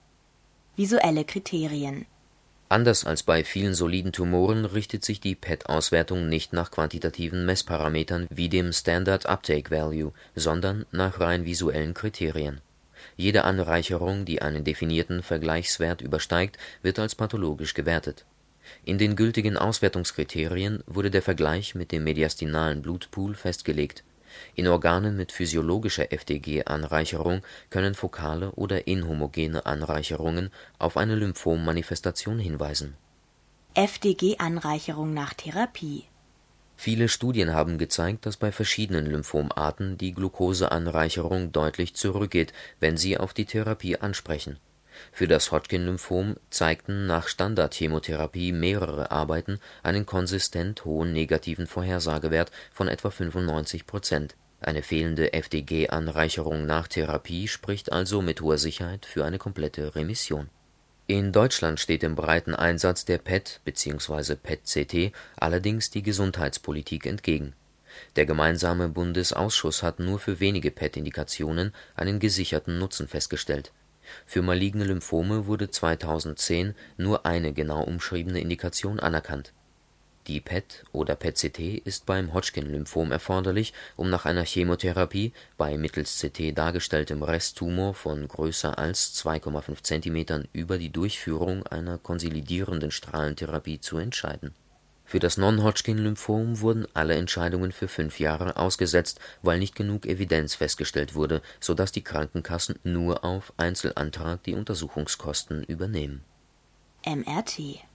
Visuelle 0.76 1.24
Kriterien 1.24 2.06
Anders 2.68 3.06
als 3.06 3.24
bei 3.24 3.44
vielen 3.44 3.76
soliden 3.76 4.12
Tumoren 4.12 4.66
richtet 4.66 5.06
sich 5.06 5.22
die 5.22 5.36
PET-Auswertung 5.36 6.28
nicht 6.28 6.52
nach 6.52 6.72
quantitativen 6.72 7.46
Messparametern 7.46 8.28
wie 8.30 8.50
dem 8.50 8.74
Standard 8.74 9.28
Uptake 9.28 9.72
Value, 9.72 10.12
sondern 10.36 10.86
nach 10.92 11.20
rein 11.20 11.46
visuellen 11.46 11.94
Kriterien. 11.94 12.62
Jede 13.17 13.43
Anreicherung, 13.43 14.25
die 14.25 14.41
einen 14.41 14.63
definierten 14.63 15.24
Vergleichswert 15.24 16.01
übersteigt, 16.01 16.57
wird 16.81 17.00
als 17.00 17.15
pathologisch 17.15 17.74
gewertet. 17.74 18.25
In 18.84 18.98
den 18.98 19.15
gültigen 19.15 19.57
Auswertungskriterien 19.57 20.84
wurde 20.88 21.12
der 21.12 21.22
Vergleich 21.22 21.75
mit 21.75 21.91
dem 21.91 22.03
mediastinalen 22.03 22.81
Blutpool 22.81 23.36
festgelegt 23.36 24.03
in 24.55 24.67
Organen 24.67 25.17
mit 25.17 25.31
physiologischer 25.31 26.12
FDG-Anreicherung 26.12 27.41
können 27.69 27.95
fokale 27.95 28.51
oder 28.51 28.88
inhomogene 28.88 29.65
Anreicherungen 29.65 30.51
auf 30.79 30.98
eine 30.98 31.15
Lymphom-Manifestation 31.15 32.39
hinweisen. 32.39 32.95
FDG-Anreicherung 33.74 35.13
nach 35.13 35.34
Therapie 35.34 36.05
Viele 36.75 37.08
Studien 37.10 37.53
haben 37.53 37.77
gezeigt, 37.77 38.25
dass 38.25 38.38
bei 38.38 38.51
verschiedenen 38.51 39.05
Lymphomarten 39.05 39.98
die 39.98 40.13
Glukoseanreicherung 40.13 41.51
deutlich 41.51 41.96
zurückgeht, 41.96 42.53
wenn 42.79 42.98
sie 42.98 43.17
auf 43.17 43.34
die 43.34 43.46
Therapie 43.46 43.98
ansprechen 43.98 44.58
für 45.12 45.27
das 45.27 45.51
Hodgkin-Lymphom 45.51 46.36
zeigten 46.50 47.08
nach 47.08 47.27
Standardchemotherapie 47.27 48.51
mehrere 48.51 49.12
Arbeiten 49.12 49.60
einen 49.84 50.05
konsistent 50.05 50.86
hohen 50.86 51.13
negativen 51.13 51.67
Vorhersagewert 51.67 52.51
von 52.72 52.88
etwa 52.88 53.10
95 53.10 53.86
Prozent. 53.86 54.36
Eine 54.62 54.82
fehlende 54.82 55.34
FDG-Anreicherung 55.34 56.65
nach 56.65 56.88
Therapie 56.88 57.48
spricht 57.48 57.91
also 57.91 58.22
mit 58.22 58.41
hoher 58.41 58.58
Sicherheit 58.58 59.05
für 59.05 59.25
eine 59.25 59.38
komplette 59.38 59.96
Remission. 59.96 60.50
In 61.08 61.32
Deutschland 61.32 61.80
steht 61.80 62.02
dem 62.02 62.16
breiten 62.16 62.56
Einsatz 62.56 63.06
der 63.06 63.20
PET 63.20 63.62
bzw. 63.64 64.36
PET-CT 64.36 65.12
allerdings 65.38 65.90
die 65.90 66.02
Gesundheitspolitik 66.02 67.06
entgegen. 67.06 67.54
Der 68.16 68.26
gemeinsame 68.26 68.90
Bundesausschuss 68.90 69.84
hat 69.84 70.00
nur 70.00 70.20
für 70.20 70.40
wenige 70.40 70.72
PET-Indikationen 70.72 71.74
einen 71.96 72.20
gesicherten 72.20 72.80
Nutzen 72.80 73.08
festgestellt 73.08 73.72
für 74.26 74.42
maligne 74.42 74.84
Lymphome 74.84 75.48
wurde 75.48 75.70
2010 75.70 76.76
nur 76.98 77.26
eine 77.26 77.54
genau 77.54 77.84
umschriebene 77.84 78.40
Indikation 78.40 79.00
anerkannt. 79.00 79.54
Die 80.27 80.41
PET 80.41 80.84
oder 80.91 81.15
PET-CT 81.15 81.60
ist 81.86 82.08
beim 82.08 82.34
Hodgkin-Lymphom 82.34 83.12
erforderlich, 83.12 83.74
um 83.96 84.10
nach 84.10 84.25
einer 84.25 84.44
Chemotherapie 84.44 85.34
bei 85.55 85.77
mittels 85.77 86.20
CT 86.20 86.58
dargestelltem 86.58 87.22
Resttumor 87.22 87.94
von 87.94 88.27
größer 88.27 88.79
als 88.79 89.13
2,5 89.24 89.84
cm 89.84 90.48
über 90.51 90.79
die 90.79 90.89
Durchführung 90.89 91.67
einer 91.67 92.00
konsolidierenden 92.00 92.89
Strahlentherapie 92.89 93.79
zu 93.79 93.98
entscheiden. 93.98 94.55
Für 95.08 95.20
das 95.20 95.38
Non-Hodgkin-Lymphom 95.38 96.60
wurden 96.62 96.88
alle 96.96 97.13
Entscheidungen 97.13 97.72
für 97.72 97.88
fünf 97.88 98.20
Jahre 98.20 98.58
ausgesetzt, 98.58 99.20
weil 99.44 99.60
nicht 99.60 99.75
genug 99.75 100.08
Evidenz 100.08 100.55
festgestellt 100.55 101.13
wurde, 101.13 101.44
so 101.60 101.75
dass 101.75 101.91
die 101.91 102.03
Krankenkassen 102.03 102.79
nur 102.84 103.24
auf 103.24 103.53
Einzelantrag 103.58 104.41
die 104.41 104.55
Untersuchungskosten 104.55 105.63
übernehmen. 105.63 106.24
MRT 107.05 107.86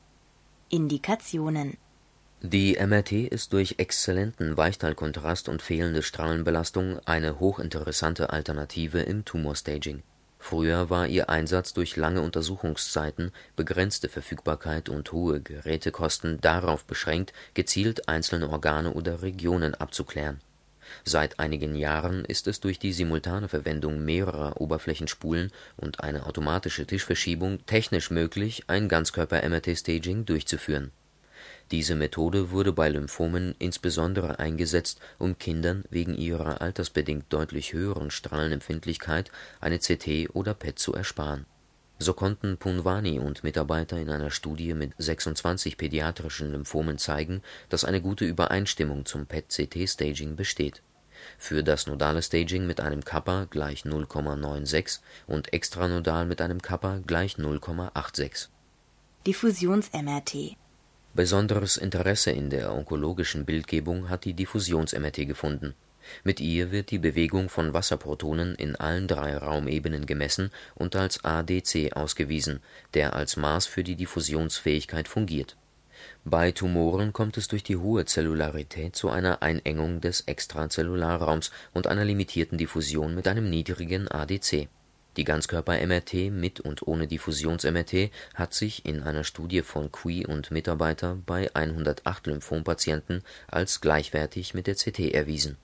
Indikationen 0.69 1.77
Die 2.43 2.79
MRT 2.81 3.13
ist 3.13 3.53
durch 3.53 3.75
exzellenten 3.77 4.57
Weichteilkontrast 4.57 5.49
und 5.49 5.61
fehlende 5.61 6.03
Strahlenbelastung 6.03 6.99
eine 7.05 7.39
hochinteressante 7.39 8.31
Alternative 8.31 9.01
im 9.01 9.27
Tumorstaging 9.27 10.03
Früher 10.43 10.89
war 10.89 11.07
ihr 11.07 11.29
Einsatz 11.29 11.75
durch 11.75 11.97
lange 11.97 12.23
Untersuchungszeiten, 12.23 13.31
begrenzte 13.57 14.09
Verfügbarkeit 14.09 14.89
und 14.89 15.13
hohe 15.13 15.43
Gerätekosten 15.43 16.41
darauf 16.41 16.87
beschränkt, 16.87 17.35
gezielt 17.53 18.09
einzelne 18.09 18.49
Organe 18.49 18.95
oder 18.95 19.21
Regionen 19.21 19.75
abzuklären. 19.75 20.41
Seit 21.05 21.39
einigen 21.39 21.77
Jahren 21.77 22.25
ist 22.25 22.49
es 22.49 22.59
durch 22.59 22.79
die 22.79 22.95
simultane 22.95 23.49
Verwendung 23.49 24.03
mehrerer 24.03 24.59
Oberflächenspulen 24.61 25.53
und 25.77 26.01
eine 26.01 26.25
automatische 26.25 26.87
Tischverschiebung 26.87 27.65
technisch 27.67 28.11
möglich, 28.11 28.65
ein 28.67 28.89
Ganzkörper-MRT-Staging 28.89 30.25
durchzuführen 30.25 30.91
diese 31.71 31.95
Methode 31.95 32.51
wurde 32.51 32.73
bei 32.73 32.89
Lymphomen 32.89 33.55
insbesondere 33.61 34.41
eingesetzt, 34.41 35.01
um 35.19 35.39
Kindern 35.39 35.85
wegen 35.89 36.17
ihrer 36.17 36.61
altersbedingt 36.61 37.33
deutlich 37.33 37.73
höheren 37.73 38.11
Strahlenempfindlichkeit 38.11 39.31
eine 39.61 39.79
CT 39.79 40.31
oder 40.35 40.55
PET 40.55 40.81
zu 40.81 40.95
ersparen. 40.95 41.47
So 42.01 42.15
konnten 42.15 42.57
Punwani 42.57 43.21
und 43.21 43.45
Mitarbeiter 43.45 43.99
in 43.99 44.11
einer 44.11 44.31
Studie 44.31 44.75
mit 44.75 44.93
26 44.99 45.77
pädiatrischen 45.77 46.51
Lymphomen 46.51 46.99
zeigen, 46.99 47.43
dass 47.69 47.85
eine 47.85 48.01
gute 48.01 48.25
Übereinstimmung 48.25 49.05
zum 49.05 49.27
PET-CT-Staging 49.27 50.35
besteht. 50.35 50.83
Für 51.39 51.63
das 51.63 51.87
nodale 51.87 52.23
Staging 52.23 52.67
mit 52.67 52.81
einem 52.81 53.05
Kappa 53.05 53.47
gleich 53.51 53.83
0,96 53.83 55.01
und 55.27 55.53
extranodal 55.53 56.25
mit 56.25 56.41
einem 56.41 56.63
Kappa 56.63 57.01
gleich 57.07 57.35
0,86. 57.35 58.49
Diffusions-MRT 59.27 60.57
Besonderes 61.13 61.77
Interesse 61.77 62.31
in 62.31 62.51
der 62.51 62.73
onkologischen 62.73 63.45
Bildgebung 63.45 64.09
hat 64.09 64.25
die 64.25 64.33
Diffusions-MRT 64.33 65.27
gefunden. 65.27 65.75
Mit 66.23 66.39
ihr 66.39 66.71
wird 66.71 66.93
die 66.93 67.01
Bewegung 67.01 67.49
von 67.49 67.73
Wasserprotonen 67.73 68.55
in 68.55 68.77
allen 68.77 69.09
drei 69.09 69.37
Raumebenen 69.37 70.07
gemessen 70.07 70.53
und 70.77 70.95
als 70.95 71.25
ADC 71.25 71.95
ausgewiesen, 71.95 72.61
der 72.95 73.15
als 73.15 73.37
Maß 73.37 73.67
für 73.67 73.83
die 73.83 73.97
Diffusionsfähigkeit 73.97 75.09
fungiert. 75.09 75.57
Bei 76.25 76.53
Tumoren 76.53 77.13
kommt 77.13 77.37
es 77.37 77.49
durch 77.49 77.65
die 77.65 77.77
hohe 77.77 78.05
Zellularität 78.05 78.95
zu 78.95 79.11
einer 79.11 79.43
Einengung 79.43 80.01
des 80.01 80.23
Extrazellularraums 80.23 81.51
und 81.75 81.89
einer 81.89 82.05
limitierten 82.05 82.57
Diffusion 82.57 83.17
mit 83.17 83.27
einem 83.27 83.51
niedrigen 83.51 84.07
ADC 84.07 84.69
die 85.17 85.25
Ganzkörper-MRT 85.25 86.31
mit 86.31 86.61
und 86.61 86.87
ohne 86.87 87.09
Diffusions-MRT 87.09 88.11
hat 88.35 88.55
sich 88.55 88.87
in 88.87 89.03
einer 89.03 89.25
Studie 89.25 89.63
von 89.63 89.91
Cui 89.91 90.25
und 90.25 90.53
Mitarbeiter 90.53 91.19
bei 91.27 91.55
108 91.55 92.29
Lymphompatienten 92.29 93.23
als 93.49 93.81
gleichwertig 93.81 94.55
mit 94.55 94.69
der 94.69 94.77
CT 94.77 95.13
erwiesen. 95.13 95.57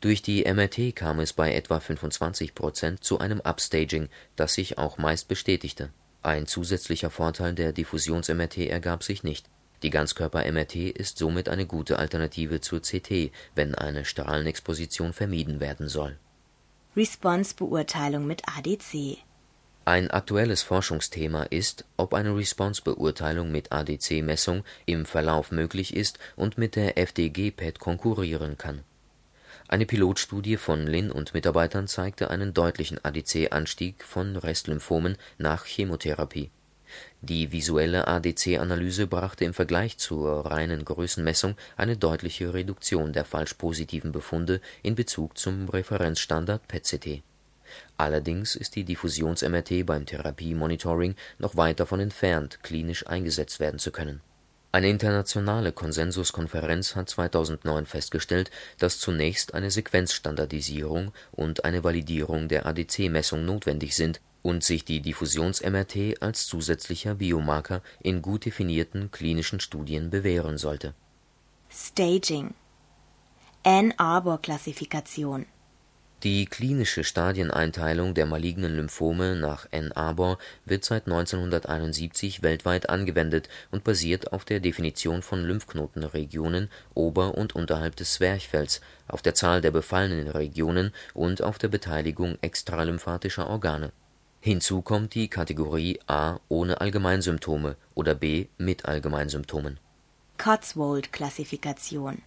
Durch 0.00 0.20
die 0.22 0.44
MRT 0.44 0.94
kam 0.94 1.18
es 1.20 1.32
bei 1.32 1.54
etwa 1.54 1.80
25 1.80 2.54
Prozent 2.54 3.02
zu 3.02 3.18
einem 3.18 3.40
Upstaging, 3.40 4.08
das 4.36 4.54
sich 4.54 4.76
auch 4.76 4.98
meist 4.98 5.28
bestätigte. 5.28 5.90
Ein 6.22 6.46
zusätzlicher 6.46 7.10
Vorteil 7.10 7.54
der 7.54 7.72
Diffusions-MRT 7.72 8.58
ergab 8.68 9.02
sich 9.02 9.22
nicht. 9.22 9.46
Die 9.82 9.90
Ganzkörper-MRT 9.90 10.76
ist 10.76 11.16
somit 11.16 11.48
eine 11.48 11.64
gute 11.64 11.98
Alternative 11.98 12.60
zur 12.60 12.80
CT, 12.80 13.32
wenn 13.54 13.74
eine 13.74 14.04
Strahlenexposition 14.04 15.14
vermieden 15.14 15.58
werden 15.58 15.88
soll 15.88 16.18
Response-Beurteilung 16.96 18.26
mit 18.26 18.42
ADC 18.48 19.18
Ein 19.84 20.10
aktuelles 20.10 20.62
Forschungsthema 20.62 21.44
ist, 21.44 21.84
ob 21.96 22.14
eine 22.14 22.34
Response-Beurteilung 22.36 23.52
mit 23.52 23.70
ADC-Messung 23.70 24.64
im 24.86 25.06
Verlauf 25.06 25.52
möglich 25.52 25.94
ist 25.94 26.18
und 26.34 26.58
mit 26.58 26.74
der 26.74 26.98
FDG-PET 26.98 27.78
konkurrieren 27.78 28.58
kann. 28.58 28.82
Eine 29.68 29.86
Pilotstudie 29.86 30.56
von 30.56 30.88
Lin 30.88 31.12
und 31.12 31.32
Mitarbeitern 31.32 31.86
zeigte 31.86 32.28
einen 32.28 32.54
deutlichen 32.54 32.98
ADC-Anstieg 33.04 34.02
von 34.02 34.36
Restlymphomen 34.36 35.16
nach 35.38 35.66
Chemotherapie. 35.66 36.50
Die 37.22 37.52
visuelle 37.52 38.08
ADC-Analyse 38.08 39.06
brachte 39.06 39.44
im 39.44 39.52
Vergleich 39.52 39.98
zur 39.98 40.46
reinen 40.46 40.86
Größenmessung 40.86 41.54
eine 41.76 41.98
deutliche 41.98 42.54
Reduktion 42.54 43.12
der 43.12 43.26
falsch-positiven 43.26 44.10
Befunde 44.10 44.62
in 44.82 44.94
Bezug 44.94 45.36
zum 45.36 45.68
Referenzstandard 45.68 46.66
PET-CT. 46.66 47.22
Allerdings 47.98 48.56
ist 48.56 48.74
die 48.74 48.84
Diffusions-MRT 48.84 49.84
beim 49.84 50.06
Therapiemonitoring 50.06 51.14
noch 51.38 51.56
weit 51.56 51.78
davon 51.78 52.00
entfernt, 52.00 52.62
klinisch 52.62 53.06
eingesetzt 53.06 53.60
werden 53.60 53.78
zu 53.78 53.90
können. 53.90 54.22
Eine 54.72 54.88
internationale 54.88 55.72
Konsensuskonferenz 55.72 56.94
hat 56.94 57.08
2009 57.08 57.86
festgestellt, 57.86 58.52
dass 58.78 59.00
zunächst 59.00 59.52
eine 59.52 59.70
Sequenzstandardisierung 59.70 61.12
und 61.32 61.64
eine 61.64 61.82
Validierung 61.82 62.46
der 62.46 62.66
ADC-Messung 62.66 63.44
notwendig 63.44 63.96
sind 63.96 64.20
und 64.42 64.62
sich 64.62 64.84
die 64.84 65.00
Diffusions-MRT 65.00 66.22
als 66.22 66.46
zusätzlicher 66.46 67.16
Biomarker 67.16 67.82
in 68.00 68.22
gut 68.22 68.44
definierten 68.44 69.10
klinischen 69.10 69.58
Studien 69.58 70.08
bewähren 70.08 70.56
sollte. 70.56 70.94
Staging 71.68 72.54
Ann 73.64 73.92
Arbor 73.96 74.40
Klassifikation 74.40 75.46
Die 76.22 76.44
klinische 76.44 77.02
Stadieneinteilung 77.02 78.12
der 78.14 78.26
malignen 78.26 78.76
Lymphome 78.76 79.36
nach 79.36 79.66
Ann 79.72 79.92
Arbor 79.92 80.38
wird 80.66 80.84
seit 80.84 81.06
1971 81.06 82.42
weltweit 82.42 82.90
angewendet 82.90 83.48
und 83.70 83.84
basiert 83.84 84.32
auf 84.32 84.44
der 84.44 84.60
Definition 84.60 85.22
von 85.22 85.42
Lymphknotenregionen 85.42 86.68
ober 86.94 87.36
und 87.36 87.54
unterhalb 87.54 87.96
des 87.96 88.14
Zwerchfells, 88.14 88.82
auf 89.08 89.22
der 89.22 89.34
Zahl 89.34 89.62
der 89.62 89.70
befallenen 89.70 90.28
Regionen 90.28 90.92
und 91.14 91.42
auf 91.42 91.58
der 91.58 91.68
Beteiligung 91.68 92.36
extralymphatischer 92.42 93.48
Organe 93.48 93.92
Hinzu 94.42 94.80
kommt 94.80 95.14
die 95.14 95.28
Kategorie 95.28 96.00
A 96.06 96.40
ohne 96.48 96.80
Allgemeinsymptome 96.80 97.76
oder 97.94 98.14
B 98.14 98.46
mit 98.56 98.86
Allgemeinsymptomen. 98.86 99.78
Cotswold-Klassifikation 100.38 102.22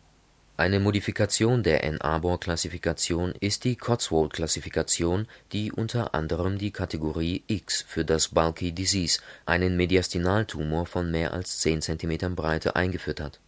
Eine 0.56 0.80
Modifikation 0.80 1.64
der 1.64 1.84
Ann-Arbor-Klassifikation 1.84 3.34
ist 3.40 3.64
die 3.64 3.76
Cotswold-Klassifikation, 3.76 5.28
die 5.52 5.72
unter 5.72 6.14
anderem 6.14 6.60
die 6.60 6.72
Kategorie 6.72 7.44
X 7.48 7.84
für 7.88 8.06
das 8.06 8.28
Bulky 8.28 8.72
Disease, 8.72 9.20
einen 9.46 9.76
Mediastinaltumor 9.78 10.86
von 10.86 11.10
mehr 11.10 11.34
als 11.34 11.60
10 11.60 11.82
cm 11.82 12.36
Breite, 12.36 12.76
eingeführt 12.76 13.20
hat 13.20 13.40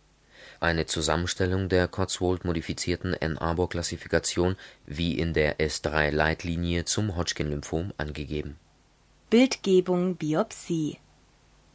eine 0.60 0.86
Zusammenstellung 0.86 1.70
der 1.70 1.88
Cotswold-modifizierten 1.88 3.16
Ann-Arbor-Klassifikation 3.16 4.56
wie 4.86 5.18
in 5.18 5.34
der 5.34 5.60
S3-Leitlinie 5.60 6.86
zum 6.86 7.16
Hodgkin-Lymphom 7.16 7.94
angegeben. 7.98 8.58
Bildgebung 9.30 10.16
Biopsie 10.16 10.98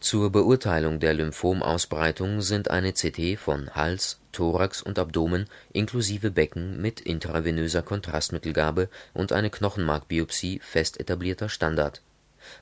Zur 0.00 0.30
Beurteilung 0.30 0.99
der 0.99 1.14
Lymphomausbreitung 1.14 2.40
sind 2.40 2.71
eine 2.71 2.92
CT 2.92 3.38
von 3.38 3.75
Hals, 3.75 4.19
Thorax 4.33 4.83
und 4.83 4.99
Abdomen 4.99 5.47
inklusive 5.73 6.30
Becken 6.30 6.80
mit 6.80 7.00
intravenöser 7.00 7.83
Kontrastmittelgabe 7.83 8.88
und 9.12 9.33
eine 9.33 9.50
Knochenmarkbiopsie 9.50 10.61
fest 10.61 10.99
etablierter 10.99 11.49
Standard 11.49 12.02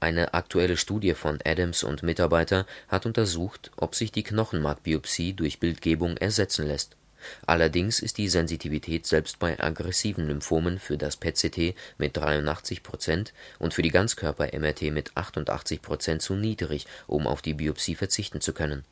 eine 0.00 0.34
aktuelle 0.34 0.76
Studie 0.76 1.14
von 1.14 1.38
Adams 1.44 1.82
und 1.82 2.02
Mitarbeiter 2.02 2.66
hat 2.88 3.06
untersucht, 3.06 3.70
ob 3.76 3.94
sich 3.94 4.12
die 4.12 4.22
Knochenmarkbiopsie 4.22 5.34
durch 5.34 5.60
Bildgebung 5.60 6.16
ersetzen 6.16 6.66
lässt. 6.66 6.96
Allerdings 7.46 8.00
ist 8.00 8.18
die 8.18 8.28
Sensitivität 8.28 9.06
selbst 9.06 9.38
bei 9.38 9.58
aggressiven 9.58 10.26
Lymphomen 10.26 10.78
für 10.78 10.96
das 10.96 11.16
PET-CT 11.16 11.74
mit 11.98 12.16
83 12.16 12.82
Prozent 12.82 13.32
und 13.58 13.74
für 13.74 13.82
die 13.82 13.90
Ganzkörper-MRT 13.90 14.82
mit 14.92 15.16
88 15.16 15.82
Prozent 15.82 16.22
zu 16.22 16.34
niedrig, 16.34 16.86
um 17.06 17.26
auf 17.26 17.42
die 17.42 17.54
Biopsie 17.54 17.94
verzichten 17.94 18.40
zu 18.40 18.52
können. 18.52 18.84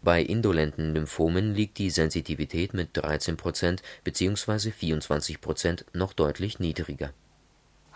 Bei 0.00 0.22
indolenten 0.22 0.94
Lymphomen 0.94 1.54
liegt 1.54 1.78
die 1.78 1.90
Sensitivität 1.90 2.72
mit 2.74 2.90
13 2.92 3.36
Prozent 3.36 3.82
bzw. 4.04 4.70
24 4.70 5.40
Prozent 5.40 5.84
noch 5.92 6.12
deutlich 6.12 6.60
niedriger. 6.60 7.12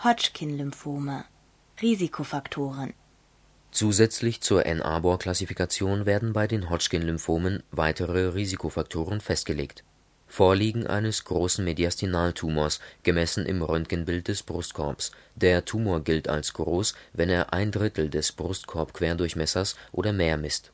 Hodgkin-Lymphome 0.02 1.24
Risikofaktoren 1.80 2.94
Zusätzlich 3.76 4.40
zur 4.40 4.64
Ann-Arbor-Klassifikation 4.64 6.06
werden 6.06 6.32
bei 6.32 6.46
den 6.46 6.70
Hodgkin-Lymphomen 6.70 7.62
weitere 7.70 8.28
Risikofaktoren 8.28 9.20
festgelegt: 9.20 9.84
Vorliegen 10.26 10.86
eines 10.86 11.24
großen 11.24 11.62
Mediastinaltumors, 11.62 12.80
gemessen 13.02 13.44
im 13.44 13.60
Röntgenbild 13.60 14.28
des 14.28 14.42
Brustkorbs. 14.44 15.12
Der 15.34 15.66
Tumor 15.66 16.02
gilt 16.02 16.26
als 16.26 16.54
groß, 16.54 16.94
wenn 17.12 17.28
er 17.28 17.52
ein 17.52 17.70
Drittel 17.70 18.08
des 18.08 18.32
Brustkorbquerdurchmessers 18.32 19.76
oder 19.92 20.14
mehr 20.14 20.38
misst. 20.38 20.72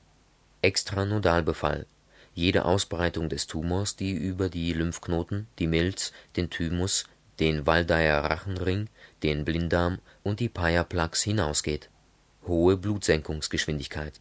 Extranodalbefall: 0.61 1.87
Jede 2.35 2.65
Ausbreitung 2.65 3.29
des 3.29 3.49
Tumors, 3.49 3.97
die 3.97 4.13
über 4.13 4.49
die 4.49 4.73
Lymphknoten, 4.75 5.49
die 5.59 5.67
Milz, 5.67 6.13
den 6.37 6.51
Thymus, 6.51 7.07
den 7.41 7.67
Waldeyer 7.67 8.23
Rachenring 8.23 8.89
den 9.25 9.45
Blinddarm 9.45 9.99
und 10.23 10.39
die 10.39 10.49
Paya-Plaques 10.49 11.23
hinausgeht. 11.23 11.89
Hohe 12.47 12.77
Blutsenkungsgeschwindigkeit. 12.77 14.21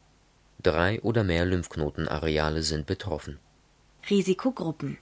Drei 0.62 1.02
oder 1.02 1.24
mehr 1.24 1.46
Lymphknotenareale 1.46 2.62
sind 2.62 2.86
betroffen. 2.86 3.40
Risikogruppen 4.10 5.00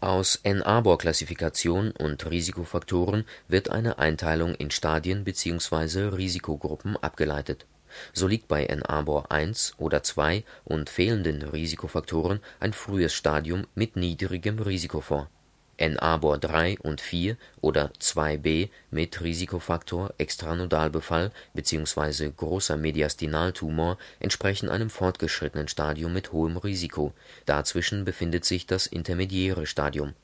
Aus 0.00 0.40
Ann-Arbor-Klassifikation 0.44 1.92
und 1.92 2.28
Risikofaktoren 2.28 3.24
wird 3.46 3.70
eine 3.70 3.98
Einteilung 3.98 4.56
in 4.56 4.72
Stadien 4.72 5.22
bzw. 5.22 6.08
Risikogruppen 6.08 6.96
abgeleitet. 6.96 7.66
So 8.12 8.26
liegt 8.26 8.48
bei 8.48 8.68
Ann-Arbor 8.68 9.30
1 9.30 9.74
oder 9.78 10.02
2 10.02 10.42
und 10.64 10.90
fehlenden 10.90 11.42
Risikofaktoren 11.42 12.40
ein 12.58 12.72
frühes 12.72 13.14
Stadium 13.14 13.68
mit 13.76 13.94
niedrigem 13.94 14.58
Risiko 14.58 15.00
vor 15.00 15.30
N-Arbor 15.76 16.38
3 16.38 16.78
und 16.80 17.00
4 17.00 17.36
oder 17.60 17.90
2b 18.00 18.68
mit 18.90 19.20
Risikofaktor 19.20 20.14
Extranodalbefall 20.18 21.32
bzw. 21.54 22.30
großer 22.36 22.76
Mediastinaltumor 22.76 23.98
entsprechen 24.20 24.68
einem 24.68 24.90
fortgeschrittenen 24.90 25.68
Stadium 25.68 26.12
mit 26.12 26.32
hohem 26.32 26.56
Risiko, 26.56 27.12
dazwischen 27.46 28.04
befindet 28.04 28.44
sich 28.44 28.66
das 28.66 28.86
intermediäre 28.86 29.66
Stadium. 29.66 30.14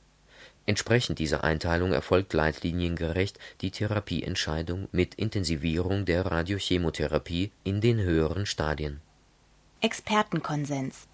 Entsprechend 0.65 1.19
dieser 1.19 1.43
Einteilung 1.43 1.91
erfolgt 1.91 2.33
leitliniengerecht 2.33 3.39
die 3.61 3.71
Therapieentscheidung 3.71 4.87
mit 4.91 5.15
Intensivierung 5.15 6.05
der 6.05 6.25
Radiochemotherapie 6.25 7.51
in 7.63 7.81
den 7.81 7.99
höheren 7.99 8.45
Stadien. 8.45 9.01
Expertenkonsens 9.81 11.07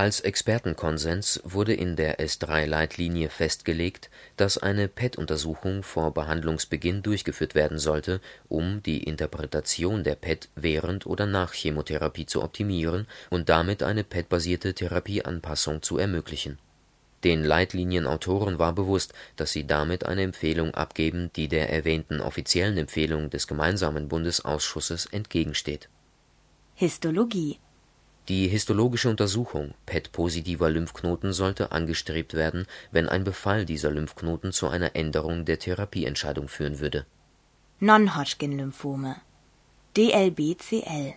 als 0.00 0.20
Expertenkonsens 0.20 1.42
wurde 1.44 1.74
in 1.74 1.94
der 1.94 2.20
S3-Leitlinie 2.20 3.28
festgelegt, 3.28 4.08
dass 4.38 4.56
eine 4.56 4.88
PET-Untersuchung 4.88 5.82
vor 5.82 6.14
Behandlungsbeginn 6.14 7.02
durchgeführt 7.02 7.54
werden 7.54 7.78
sollte, 7.78 8.22
um 8.48 8.82
die 8.82 9.02
Interpretation 9.02 10.02
der 10.02 10.14
PET 10.14 10.48
während 10.54 11.04
oder 11.04 11.26
nach 11.26 11.52
Chemotherapie 11.52 12.24
zu 12.24 12.42
optimieren 12.42 13.08
und 13.28 13.50
damit 13.50 13.82
eine 13.82 14.02
PET-basierte 14.02 14.72
Therapieanpassung 14.72 15.82
zu 15.82 15.98
ermöglichen. 15.98 16.58
Den 17.22 17.44
Leitlinienautoren 17.44 18.58
war 18.58 18.72
bewusst, 18.72 19.12
dass 19.36 19.52
sie 19.52 19.66
damit 19.66 20.06
eine 20.06 20.22
Empfehlung 20.22 20.72
abgeben, 20.72 21.30
die 21.36 21.48
der 21.48 21.70
erwähnten 21.70 22.22
offiziellen 22.22 22.78
Empfehlung 22.78 23.28
des 23.28 23.46
gemeinsamen 23.46 24.08
Bundesausschusses 24.08 25.04
entgegensteht. 25.04 25.90
Histologie 26.74 27.58
die 28.28 28.48
histologische 28.48 29.08
Untersuchung 29.08 29.74
PET-positiver 29.86 30.70
Lymphknoten 30.70 31.32
sollte 31.32 31.72
angestrebt 31.72 32.34
werden, 32.34 32.66
wenn 32.92 33.08
ein 33.08 33.24
Befall 33.24 33.64
dieser 33.64 33.90
Lymphknoten 33.90 34.52
zu 34.52 34.68
einer 34.68 34.94
Änderung 34.94 35.44
der 35.44 35.58
Therapieentscheidung 35.58 36.48
führen 36.48 36.78
würde. 36.78 37.06
Non-Hodgkin-Lymphome 37.80 39.16
DLBCL 39.96 41.14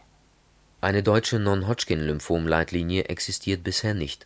Eine 0.81 1.03
deutsche 1.03 1.37
Non-Hodgkin-Lymphom-Leitlinie 1.37 3.03
existiert 3.03 3.63
bisher 3.63 3.93
nicht. 3.93 4.25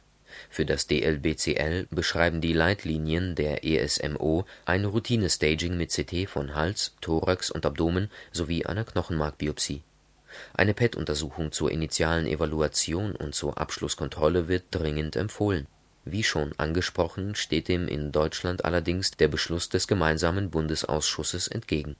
Für 0.49 0.65
das 0.65 0.87
DLBCL 0.87 1.87
beschreiben 1.89 2.41
die 2.41 2.53
Leitlinien 2.53 3.35
der 3.35 3.65
ESMO 3.65 4.45
ein 4.65 4.85
Routine-Staging 4.85 5.75
mit 5.75 5.91
CT 5.91 6.29
von 6.29 6.55
Hals, 6.55 6.95
Thorax 7.01 7.51
und 7.51 7.65
Abdomen 7.65 8.09
sowie 8.31 8.65
einer 8.65 8.85
Knochenmarkbiopsie 8.85 9.83
eine 10.53 10.73
PET-Untersuchung 10.73 11.51
zur 11.51 11.71
initialen 11.71 12.27
Evaluation 12.27 13.15
und 13.15 13.35
zur 13.35 13.57
Abschlusskontrolle 13.57 14.47
wird 14.47 14.65
dringend 14.71 15.15
empfohlen. 15.15 15.67
Wie 16.05 16.23
schon 16.23 16.53
angesprochen 16.57 17.35
steht 17.35 17.67
dem 17.67 17.87
in 17.87 18.11
Deutschland 18.11 18.65
allerdings 18.65 19.11
der 19.11 19.27
Beschluss 19.27 19.69
des 19.69 19.87
gemeinsamen 19.87 20.49
Bundesausschusses 20.49 21.47
entgegen. 21.47 21.95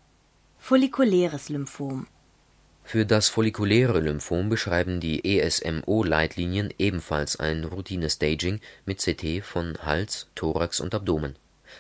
Follikuläres 0.58 1.50
Lymphom 1.50 2.08
Für 2.84 3.06
das 3.06 3.28
follikuläre 3.28 4.00
Lymphom 4.00 4.50
beschreiben 4.50 5.00
die 5.00 5.39
ESMO-Leitlinien 5.39 6.73
ebenfalls 6.78 7.38
ein 7.38 7.65
Routine-Staging 7.65 8.62
mit 8.86 9.00
CT 9.00 9.43
von 9.43 9.78
Hals, 9.84 10.28
Thorax 10.36 10.80
und 10.80 10.95
Abdomen 10.95 11.36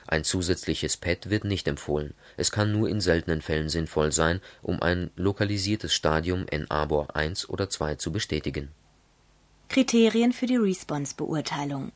Ein 0.07 0.23
zusätzliches 0.23 0.95
PET 0.95 1.29
wird 1.29 1.43
nicht 1.43 1.67
empfohlen, 1.67 2.13
es 2.37 2.51
kann 2.51 2.71
nur 2.71 2.87
in 2.87 3.01
seltenen 3.01 3.41
Fällen 3.41 3.67
sinnvoll 3.67 4.13
sein, 4.13 4.39
um 4.61 4.81
ein 4.81 5.11
lokalisiertes 5.17 5.93
Stadium 5.93 6.45
NA-BOR 6.49 7.13
1 7.13 7.49
oder 7.49 7.69
2 7.69 7.95
zu 7.95 8.13
bestätigen. 8.13 8.69
Kriterien 9.67 10.31
für 10.31 10.45
die 10.45 10.55
Response-Beurteilung 10.55 11.91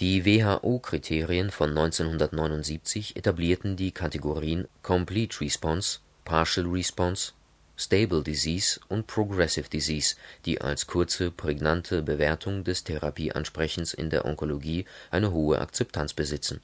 Die 0.00 0.26
WHO-Kriterien 0.26 1.50
von 1.50 1.70
1979 1.70 3.16
etablierten 3.16 3.76
die 3.76 3.92
Kategorien 3.92 4.68
Complete 4.82 5.40
Response, 5.40 6.00
Partial 6.26 6.66
Response, 6.66 7.32
Stable 7.78 8.22
Disease 8.22 8.78
und 8.88 9.06
Progressive 9.06 9.70
Disease, 9.70 10.16
die 10.44 10.60
als 10.60 10.86
kurze, 10.86 11.30
prägnante 11.30 12.02
Bewertung 12.02 12.64
des 12.64 12.84
Therapieansprechens 12.84 13.94
in 13.94 14.10
der 14.10 14.26
Onkologie 14.26 14.84
eine 15.10 15.32
hohe 15.32 15.58
Akzeptanz 15.58 16.12
besitzen. 16.12 16.60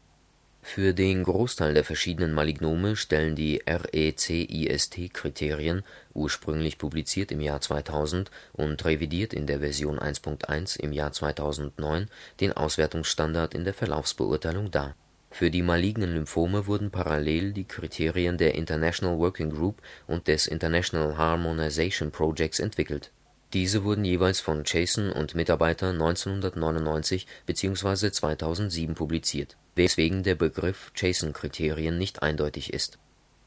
Für 0.68 0.92
den 0.92 1.22
Großteil 1.22 1.74
der 1.74 1.84
verschiedenen 1.84 2.32
Malignome 2.32 2.96
stellen 2.96 3.36
die 3.36 3.62
RECIST-Kriterien, 3.66 5.84
ursprünglich 6.12 6.76
publiziert 6.76 7.30
im 7.30 7.40
Jahr 7.40 7.60
2000 7.60 8.32
und 8.52 8.84
revidiert 8.84 9.32
in 9.32 9.46
der 9.46 9.60
Version 9.60 9.98
1.1 9.98 10.80
im 10.80 10.92
Jahr 10.92 11.12
2009, 11.12 12.08
den 12.40 12.52
Auswertungsstandard 12.52 13.54
in 13.54 13.64
der 13.64 13.74
Verlaufsbeurteilung 13.74 14.72
dar 14.72 14.96
für 15.36 15.50
die 15.50 15.60
malignen 15.60 16.14
Lymphome 16.14 16.66
wurden 16.66 16.90
parallel 16.90 17.52
die 17.52 17.64
Kriterien 17.64 18.38
der 18.38 18.54
International 18.54 19.18
Working 19.18 19.50
Group 19.50 19.82
und 20.06 20.28
des 20.28 20.46
International 20.46 21.18
Harmonization 21.18 22.10
Projects 22.10 22.58
entwickelt. 22.58 23.10
Diese 23.52 23.84
wurden 23.84 24.06
jeweils 24.06 24.40
von 24.40 24.64
Chason 24.64 25.12
und 25.12 25.34
Mitarbeiter 25.34 25.90
1999 25.90 27.26
bzw. 27.44 28.10
2007 28.10 28.94
publiziert, 28.94 29.58
weswegen 29.76 30.24
der 30.24 30.34
Begriff 30.34 30.90
Chason-Kriterien 30.94 31.96
nicht 31.96 32.22
eindeutig 32.22 32.72
ist 32.72 32.98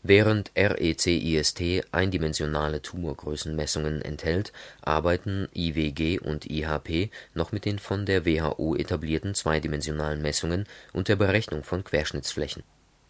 Während 0.02 0.52
RECIST 0.56 1.62
eindimensionale 1.92 2.82
Tumorgrößenmessungen 2.82 4.02
enthält, 4.02 4.54
arbeiten 4.82 5.50
IWG 5.54 6.20
und 6.20 6.50
IHP 6.50 7.10
noch 7.34 7.52
mit 7.52 7.66
den 7.66 7.80
von 7.80 8.06
der 8.06 8.26
WHO 8.26 8.78
etablierten 8.78 9.36
zweidimensionalen 9.36 10.22
Messungen 10.22 10.66
und 10.94 11.10
der 11.10 11.18
Berechnung 11.18 11.64
von 11.64 11.84
Querschnittsflächen. 11.84 12.64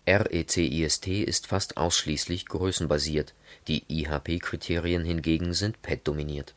RECIST 0.07 1.07
ist 1.07 1.45
fast 1.45 1.77
ausschließlich 1.77 2.47
größenbasiert, 2.47 3.35
die 3.67 3.83
IHP-Kriterien 3.87 5.05
hingegen 5.05 5.53
sind 5.53 5.79
PET-dominiert. 5.83 6.55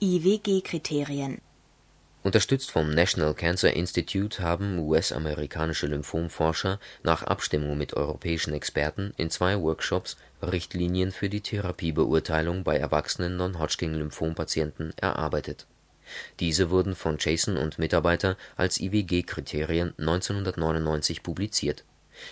IWG-Kriterien 0.00 1.42
Unterstützt 2.22 2.70
vom 2.70 2.90
National 2.90 3.32
Cancer 3.32 3.72
Institute 3.72 4.42
haben 4.42 4.78
US-amerikanische 4.78 5.86
Lymphomforscher 5.86 6.78
nach 7.02 7.22
Abstimmung 7.22 7.78
mit 7.78 7.94
europäischen 7.94 8.52
Experten 8.52 9.14
in 9.16 9.30
zwei 9.30 9.58
Workshops 9.58 10.18
Richtlinien 10.42 11.12
für 11.12 11.30
die 11.30 11.40
Therapiebeurteilung 11.40 12.62
bei 12.62 12.76
erwachsenen 12.76 13.38
Non-Hodgkin-Lymphompatienten 13.38 14.92
erarbeitet. 14.98 15.66
Diese 16.40 16.68
wurden 16.68 16.94
von 16.94 17.16
Chason 17.16 17.56
und 17.56 17.78
Mitarbeiter 17.78 18.36
als 18.54 18.78
IWG-Kriterien 18.80 19.94
1999 19.96 21.22
publiziert. 21.22 21.84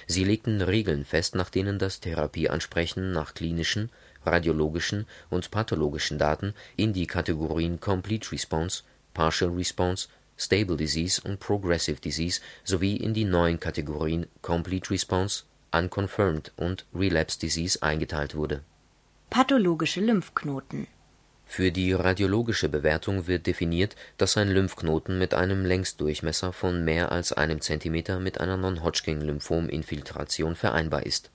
Sie 0.07 0.25
legten 0.25 0.61
Regeln 0.61 1.07
fest, 1.07 1.35
nach 1.35 1.49
denen 1.49 1.79
das 1.79 2.01
Therapieansprechen 2.01 3.13
nach 3.13 3.33
klinischen, 3.33 3.91
radiologischen 4.27 5.07
und 5.31 5.51
pathologischen 5.51 6.19
Daten 6.19 6.53
in 6.77 6.93
die 6.93 7.07
Kategorien 7.07 7.81
Complete 7.81 8.33
Response 8.33 8.83
Partial 9.19 9.51
Response, 9.51 10.07
Stable 10.37 10.77
Disease 10.77 11.21
und 11.25 11.41
Progressive 11.41 12.01
Disease 12.01 12.41
sowie 12.63 12.95
in 12.95 13.15
die 13.15 13.25
neuen 13.25 13.59
Kategorien 13.59 14.29
Complete 14.43 14.91
Response, 14.91 15.43
Unconfirmed 15.73 16.53
und 16.55 16.87
Relapse 16.95 17.37
Disease 17.37 17.83
eingeteilt 17.83 18.37
wurde. 18.37 18.63
Pathologische 19.29 20.01
Lymphknoten 20.01 20.87
Für 21.45 21.73
die 21.73 21.93
radiologische 21.93 22.69
Bewertung 22.69 23.27
wird 23.27 23.49
definiert, 23.49 23.97
dass 24.19 24.37
ein 24.37 24.51
Lymphknoten 24.51 25.19
mit 25.19 25.35
einem 25.35 25.65
Längsdurchmesser 25.65 26.53
von 26.53 26.85
mehr 26.85 27.11
als 27.11 27.33
einem 27.33 27.61
Zentimeter 27.61 28.21
mit 28.21 28.41
einer 28.41 28.57
Non-Hodgkin-Lymphom-Infiltration 28.57 30.55
vereinbar 30.55 31.05
ist 31.07 31.33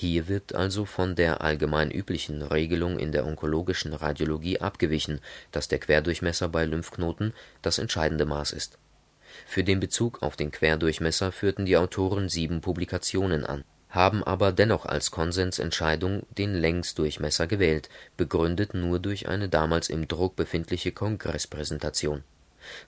hier 0.00 0.28
wird 0.28 0.54
also 0.54 0.86
von 0.86 1.14
der 1.14 1.42
allgemein 1.42 1.90
üblichen 1.90 2.40
Regelung 2.40 2.98
in 2.98 3.12
der 3.12 3.26
onkologischen 3.26 3.92
Radiologie 3.92 4.58
abgewichen, 4.58 5.20
dass 5.52 5.68
der 5.68 5.78
Querdurchmesser 5.78 6.48
bei 6.48 6.64
Lymphknoten 6.64 7.34
das 7.60 7.78
entscheidende 7.78 8.24
Maß 8.24 8.52
ist. 8.52 8.78
Für 9.44 9.62
den 9.62 9.78
Bezug 9.78 10.22
auf 10.22 10.36
den 10.36 10.50
Querdurchmesser 10.50 11.32
führten 11.32 11.66
die 11.66 11.76
Autoren 11.76 12.30
sieben 12.30 12.62
Publikationen 12.62 13.44
an, 13.44 13.62
haben 13.90 14.24
aber 14.24 14.52
dennoch 14.52 14.86
als 14.86 15.10
Konsensentscheidung 15.10 16.22
den 16.30 16.54
Längsdurchmesser 16.54 17.46
gewählt, 17.46 17.90
begründet 18.16 18.72
nur 18.72 19.00
durch 19.00 19.28
eine 19.28 19.50
damals 19.50 19.90
im 19.90 20.08
Druck 20.08 20.34
befindliche 20.34 20.92
Kongresspräsentation 20.92 22.24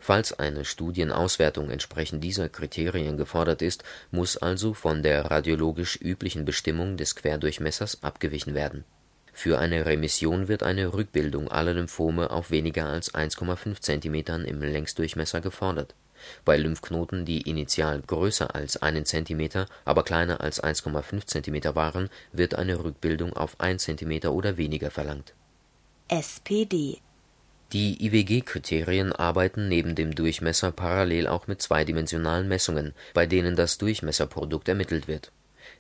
Falls 0.01 0.33
eine 0.39 0.65
Studienauswertung 0.65 1.71
entsprechend 1.71 2.23
dieser 2.23 2.49
Kriterien 2.49 3.17
gefordert 3.17 3.63
ist, 3.63 3.85
muss 4.11 4.37
also 4.37 4.75
von 4.75 5.03
der 5.03 5.31
radiologisch 5.31 5.99
üblichen 6.01 6.45
Bestimmung 6.45 6.97
des 6.97 7.17
Querdurchmessers 7.17 8.03
abgewichen 8.03 8.55
werden. 8.55 8.85
Für 9.33 9.59
eine 9.59 9.87
Remission 9.87 10.49
wird 10.49 10.63
eine 10.63 10.93
Rückbildung 10.93 11.51
aller 11.51 11.73
Lymphome 11.73 12.31
auf 12.31 12.51
weniger 12.51 12.87
als 12.87 13.15
1,5 13.15 13.81
cm 13.81 14.45
im 14.47 14.61
Längsdurchmesser 14.61 15.41
gefordert. 15.41 15.95
Bei 16.45 16.57
Lymphknoten, 16.57 17.25
die 17.25 17.41
initial 17.41 18.01
größer 18.03 18.55
als 18.55 18.77
einen 18.77 19.05
Zentimeter, 19.05 19.67
aber 19.85 20.05
kleiner 20.05 20.41
als 20.41 20.63
1,5 20.63 21.27
cm 21.27 21.75
waren, 21.75 22.11
wird 22.33 22.55
eine 22.55 22.85
Rückbildung 22.85 23.33
auf 23.33 23.59
1 23.59 23.83
cm 23.83 24.29
oder 24.29 24.57
weniger 24.57 24.91
verlangt. 24.91 25.35
SPD 26.09 27.01
die 27.73 28.05
IWG-Kriterien 28.05 29.13
arbeiten 29.13 29.69
neben 29.69 29.95
dem 29.95 30.15
Durchmesser 30.15 30.73
parallel 30.73 31.27
auch 31.27 31.47
mit 31.47 31.63
zweidimensionalen 31.63 32.47
Messungen, 32.47 32.93
bei 33.15 33.27
denen 33.27 33.57
das 33.57 33.79
Durchmesserprodukt 33.79 34.69
ermittelt 34.69 35.09
wird. 35.09 35.33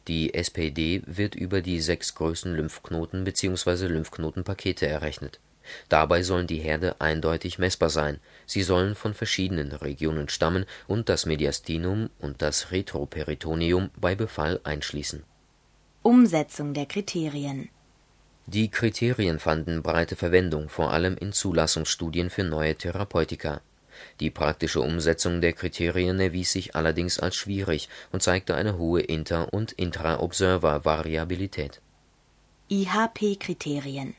Die 0.09 0.35
SPD 0.35 1.02
wird 1.07 1.35
über 1.35 1.61
die 1.61 1.81
sechs 1.81 2.14
größten 2.14 2.55
Lymphknoten 2.55 3.24
bzw. 3.24 3.87
Lymphknotenpakete 3.87 4.87
errechnet. 4.87 5.38
Dabei 5.88 6.22
sollen 6.22 6.46
die 6.46 6.59
Herde 6.59 7.00
eindeutig 7.00 7.59
messbar 7.59 7.90
sein, 7.90 8.18
sie 8.46 8.62
sollen 8.62 8.94
von 8.94 9.14
verschiedenen 9.14 9.70
Regionen 9.72 10.28
stammen 10.28 10.64
und 10.88 11.09
das 11.09 11.26
Mediastinum 11.26 12.11
und 12.18 12.42
das 12.42 12.72
Retroperitoneum 12.72 13.90
bei 13.96 14.14
Befall 14.14 14.61
einschließen. 14.64 15.22
Umsetzung 16.02 16.74
der 16.74 16.87
Kriterien 16.87 17.68
die 18.46 18.70
Kriterien 18.70 19.38
fanden 19.38 19.83
breite 19.83 20.16
Verwendung, 20.16 20.68
vor 20.68 20.92
allem 20.92 21.16
in 21.16 21.33
Zulassungsstudien 21.33 22.28
für 22.28 22.44
neue 22.44 22.74
Therapeutika. 22.74 23.61
Die 24.20 24.31
praktische 24.31 24.81
Umsetzung 24.81 25.40
der 25.40 25.52
Kriterien 25.52 26.18
erwies 26.18 26.52
sich 26.52 26.74
allerdings 26.74 27.20
als 27.20 27.37
schwierig 27.37 27.88
und 28.11 28.22
zeigte 28.22 28.55
eine 28.55 28.78
hohe 28.78 29.00
Inter 29.00 29.52
und 29.52 29.72
Intra-Observer-Variabilität. 29.72 31.81
IHP-Kriterien 32.68 34.14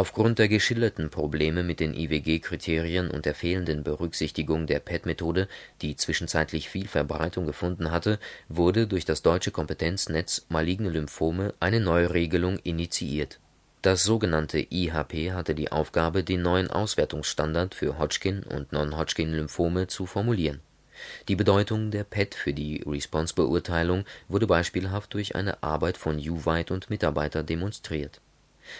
Aufgrund 0.00 0.38
der 0.38 0.48
geschilderten 0.48 1.10
Probleme 1.10 1.62
mit 1.62 1.78
den 1.78 1.92
IWG-Kriterien 1.92 3.10
und 3.10 3.26
der 3.26 3.34
fehlenden 3.34 3.82
Berücksichtigung 3.82 4.66
der 4.66 4.80
PET-Methode, 4.80 5.46
die 5.82 5.94
zwischenzeitlich 5.94 6.70
viel 6.70 6.88
Verbreitung 6.88 7.44
gefunden 7.44 7.90
hatte, 7.90 8.18
wurde 8.48 8.86
durch 8.86 9.04
das 9.04 9.20
Deutsche 9.20 9.50
Kompetenznetz 9.50 10.46
Maligne 10.48 10.88
Lymphome 10.88 11.52
eine 11.60 11.80
Neuregelung 11.80 12.56
initiiert. 12.60 13.40
Das 13.82 14.02
sogenannte 14.02 14.66
IHP 14.70 15.32
hatte 15.32 15.54
die 15.54 15.70
Aufgabe, 15.70 16.24
den 16.24 16.40
neuen 16.40 16.70
Auswertungsstandard 16.70 17.74
für 17.74 17.98
Hodgkin 17.98 18.42
und 18.44 18.72
Non-Hodgkin-Lymphome 18.72 19.86
zu 19.88 20.06
formulieren. 20.06 20.60
Die 21.28 21.36
Bedeutung 21.36 21.90
der 21.90 22.04
PET 22.04 22.34
für 22.34 22.54
die 22.54 22.82
Response-Beurteilung 22.86 24.06
wurde 24.28 24.46
beispielhaft 24.46 25.12
durch 25.12 25.34
eine 25.34 25.62
Arbeit 25.62 25.98
von 25.98 26.18
Juweit 26.18 26.70
und 26.70 26.88
Mitarbeiter 26.88 27.42
demonstriert 27.42 28.22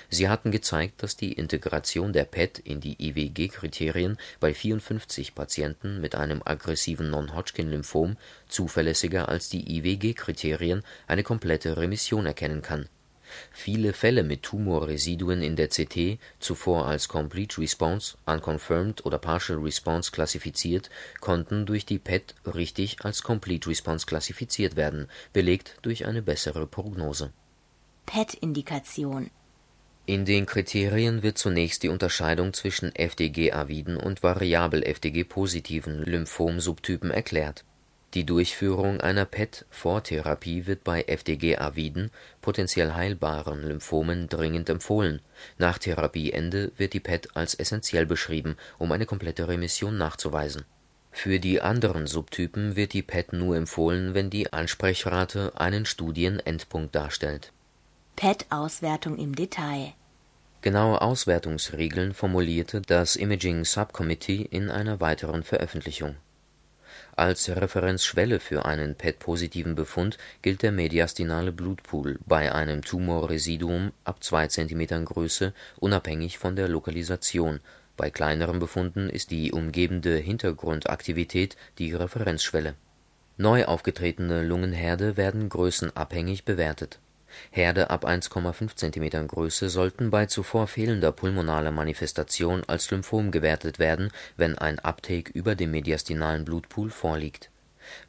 Sie 0.09 0.29
hatten 0.29 0.50
gezeigt, 0.50 1.03
dass 1.03 1.16
die 1.16 1.33
Integration 1.33 2.12
der 2.12 2.24
PET 2.24 2.59
in 2.59 2.81
die 2.81 2.96
IWG-Kriterien 2.98 4.18
bei 4.40 4.55
54 4.55 5.35
Patienten 5.35 6.00
mit 6.00 6.14
einem 6.14 6.42
aggressiven 6.44 7.11
Non-Hodgkin-Lymphom 7.11 8.16
zuverlässiger 8.48 9.29
als 9.29 9.48
die 9.48 9.76
IWG-Kriterien 9.79 10.83
eine 11.07 11.22
komplette 11.22 11.76
Remission 11.76 12.26
erkennen 12.26 12.62
kann. 12.62 12.88
Viele 13.53 13.92
Fälle 13.92 14.22
mit 14.22 14.42
Tumorresiduen 14.42 15.42
in 15.42 15.57
der 15.57 15.68
CT, 15.68 16.18
zuvor 16.38 16.87
als 16.87 17.09
Complete 17.09 17.61
Response, 17.61 18.16
Unconfirmed 18.26 19.05
oder 19.07 19.18
Partial 19.18 19.59
Response 19.59 20.11
klassifiziert, 20.11 20.90
konnten 21.20 21.66
durch 21.66 21.87
die 21.87 21.98
PET 21.98 22.35
richtig 22.46 23.05
als 23.05 23.22
Complete 23.22 23.68
Response 23.68 24.07
klassifiziert 24.07 24.76
werden, 24.76 25.09
belegt 25.33 25.76
durch 25.83 26.07
eine 26.07 26.22
bessere 26.22 26.66
Prognose. 26.66 27.33
PET-Indikation 28.07 29.31
in 30.11 30.25
den 30.25 30.44
Kriterien 30.44 31.23
wird 31.23 31.38
zunächst 31.38 31.85
die 31.85 31.88
Unterscheidung 31.88 32.53
zwischen 32.53 32.92
FDG-aviden 32.92 33.96
und 33.96 34.25
variabel 34.25 34.83
FDG-positiven 34.83 36.03
Lymphom-Subtypen 36.03 37.12
erklärt. 37.12 37.64
Die 38.14 38.27
Durchführung 38.27 39.01
einer 39.01 39.25
PET-Vortherapie 39.25 40.66
wird 40.66 40.83
bei 40.83 41.05
FDG-aviden 41.05 42.11
(potentiell 42.42 42.94
heilbaren) 42.94 43.62
Lymphomen 43.62 44.29
dringend 44.29 44.68
empfohlen, 44.68 45.20
nach 45.59 45.79
Therapieende 45.79 46.73
wird 46.77 46.92
die 46.92 46.99
PET 46.99 47.29
als 47.37 47.55
essentiell 47.55 48.05
beschrieben, 48.05 48.57
um 48.79 48.90
eine 48.90 49.07
komplette 49.07 49.46
Remission 49.46 49.96
nachzuweisen. 49.96 50.64
Für 51.12 51.38
die 51.38 51.61
anderen 51.61 52.09
Subtypen 52.09 52.75
wird 52.75 52.94
die 52.94 53.03
PET 53.03 53.33
nur 53.33 53.57
empfohlen, 53.57 54.12
wenn 54.14 54.29
die 54.29 54.53
Ansprechrate 54.53 55.53
einen 55.55 55.87
Studienendpunkt 55.87 56.96
darstellt. 56.96 57.53
PET-Auswertung 58.16 59.16
im 59.16 59.37
Detail 59.37 59.94
Genaue 60.62 61.01
Auswertungsregeln 61.01 62.12
formulierte 62.12 62.83
das 62.83 63.16
Imaging 63.16 63.64
Subcommittee 63.64 64.42
in 64.42 64.68
einer 64.68 65.01
weiteren 65.01 65.42
Veröffentlichung. 65.42 66.16
Als 67.16 67.49
Referenzschwelle 67.49 68.40
für 68.40 68.66
einen 68.66 68.94
PET-positiven 68.94 69.75
Befund 69.75 70.18
gilt 70.42 70.62
der 70.62 70.70
mediastinale 70.70 71.51
Blutpool 71.53 72.18
bei 72.27 72.53
einem 72.53 72.83
Tumorresiduum 72.83 73.92
ab 74.05 74.23
2 74.23 74.49
cm 74.49 75.07
Größe 75.07 75.55
unabhängig 75.79 76.37
von 76.37 76.57
der 76.57 76.68
Lokalisation, 76.68 77.61
bei 77.96 78.11
kleineren 78.11 78.59
Befunden 78.59 79.09
ist 79.09 79.31
die 79.31 79.53
umgebende 79.53 80.18
Hintergrundaktivität 80.18 81.57
die 81.79 81.94
Referenzschwelle. 81.94 82.75
Neu 83.38 83.64
aufgetretene 83.64 84.42
Lungenherde 84.42 85.16
werden 85.16 85.49
größenabhängig 85.49 86.44
bewertet 86.44 86.99
Herde 87.50 87.90
ab 87.90 88.04
1,5 88.04 88.76
cm 88.76 89.28
Größe 89.28 89.68
sollten 89.68 90.10
bei 90.10 90.26
zuvor 90.26 90.66
fehlender 90.66 91.12
pulmonaler 91.12 91.70
Manifestation 91.70 92.62
als 92.66 92.90
Lymphom 92.90 93.30
gewertet 93.30 93.78
werden, 93.78 94.10
wenn 94.36 94.58
ein 94.58 94.78
Uptake 94.78 95.32
über 95.32 95.54
dem 95.54 95.70
mediastinalen 95.70 96.44
Blutpool 96.44 96.90
vorliegt. 96.90 97.50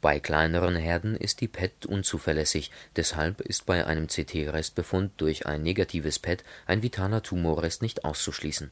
Bei 0.00 0.20
kleineren 0.20 0.76
Herden 0.76 1.16
ist 1.16 1.40
die 1.40 1.48
PET 1.48 1.86
unzuverlässig, 1.86 2.70
deshalb 2.96 3.40
ist 3.40 3.66
bei 3.66 3.86
einem 3.86 4.06
CT-Restbefund 4.06 5.12
durch 5.16 5.46
ein 5.46 5.62
negatives 5.62 6.18
PET 6.18 6.44
ein 6.66 6.82
vitaler 6.82 7.22
Tumorrest 7.22 7.82
nicht 7.82 8.04
auszuschließen 8.04 8.70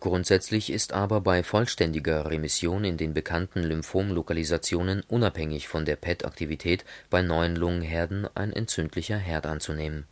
Grundsätzlich 0.00 0.72
ist 0.72 0.94
aber 0.94 1.20
bei 1.20 1.42
vollständiger 1.42 2.30
Remission 2.30 2.84
in 2.84 2.96
den 2.96 3.12
bekannten 3.12 3.62
Lymphomlokalisationen 3.62 5.02
unabhängig 5.08 5.68
von 5.68 5.84
der 5.84 5.96
PET-Aktivität 5.96 6.86
bei 7.10 7.20
neuen 7.20 7.54
Lungenherden 7.54 8.26
ein 8.34 8.50
entzündlicher 8.50 9.18
Herd 9.18 9.44
anzunehmen. 9.44 10.06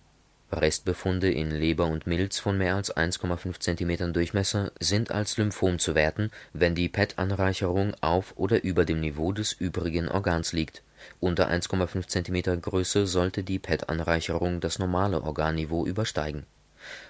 Restbefunde 0.52 1.30
in 1.30 1.50
Leber 1.50 1.86
und 1.86 2.06
Milz 2.06 2.38
von 2.38 2.58
mehr 2.58 2.74
als 2.74 2.94
1,5 2.94 3.60
cm 3.60 4.12
Durchmesser 4.12 4.72
sind 4.78 5.10
als 5.10 5.38
Lymphom 5.38 5.78
zu 5.78 5.94
werten, 5.94 6.30
wenn 6.52 6.74
die 6.74 6.90
PET-Anreicherung 6.90 7.94
auf 8.02 8.34
oder 8.36 8.62
über 8.62 8.84
dem 8.84 9.00
Niveau 9.00 9.32
des 9.32 9.54
übrigen 9.54 10.08
Organs 10.08 10.52
liegt. 10.52 10.82
Unter 11.18 11.48
1,5 11.50 12.06
cm 12.08 12.60
Größe 12.60 13.06
sollte 13.06 13.42
die 13.42 13.58
PET-Anreicherung 13.58 14.60
das 14.60 14.78
normale 14.78 15.22
Organniveau 15.22 15.86
übersteigen 15.86 16.44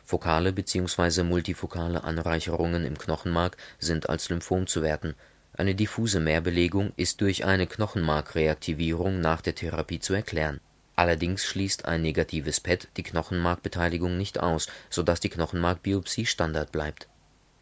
Fokale 0.04 0.52
bzw. 0.52 1.22
multifokale 1.22 2.04
Anreicherungen 2.04 2.84
im 2.84 2.98
Knochenmark 2.98 3.56
sind 3.78 4.08
als 4.08 4.28
Lymphom 4.28 4.66
zu 4.66 4.82
werten, 4.82 5.14
eine 5.58 5.74
diffuse 5.74 6.20
Mehrbelegung 6.20 6.92
ist 6.96 7.20
durch 7.20 7.44
eine 7.44 7.66
Knochenmarkreaktivierung 7.66 9.20
nach 9.20 9.40
der 9.40 9.56
Therapie 9.56 9.98
zu 9.98 10.14
erklären. 10.14 10.60
Allerdings 10.94 11.44
schließt 11.44 11.84
ein 11.84 12.00
negatives 12.00 12.60
PET 12.60 12.86
die 12.96 13.02
Knochenmarkbeteiligung 13.02 14.16
nicht 14.16 14.38
aus, 14.38 14.68
so 14.88 15.02
dass 15.02 15.18
die 15.18 15.30
Knochenmarkbiopsie 15.30 16.26
Standard 16.26 16.70
bleibt. 16.70 17.08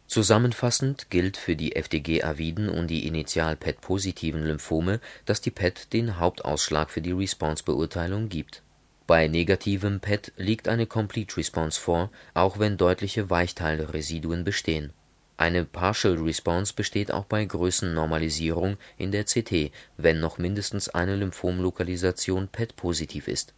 Zusammenfassend 0.05 1.09
gilt 1.09 1.37
für 1.37 1.55
die 1.55 1.75
FDG-aviden 1.75 2.69
und 2.69 2.87
die 2.87 3.07
Initial-PET-positiven 3.07 4.43
Lymphome, 4.43 4.99
dass 5.25 5.41
die 5.41 5.51
PET 5.51 5.91
den 5.91 6.19
Hauptausschlag 6.19 6.91
für 6.91 7.01
die 7.01 7.13
Response-Beurteilung 7.13 8.29
gibt 8.29 8.61
bei 9.07 9.29
negativem 9.29 10.01
PET 10.01 10.33
liegt 10.35 10.67
eine 10.67 10.85
Complete 10.85 11.37
Response 11.37 11.79
vor, 11.79 12.11
auch 12.33 12.59
wenn 12.59 12.75
deutliche 12.75 13.29
Weichteilresiduen 13.29 14.43
bestehen. 14.43 14.91
Eine 15.37 15.63
Partial 15.63 16.17
Response 16.17 16.73
besteht 16.73 17.11
auch 17.11 17.23
bei 17.23 17.45
Größennormalisierung 17.45 18.75
in 18.97 19.13
der 19.13 19.23
CT, 19.23 19.71
wenn 19.95 20.19
noch 20.19 20.39
mindestens 20.39 20.89
eine 20.89 21.15
Lymphomlokalisation 21.15 22.49
PET-positiv 22.49 23.29
ist. 23.29 23.53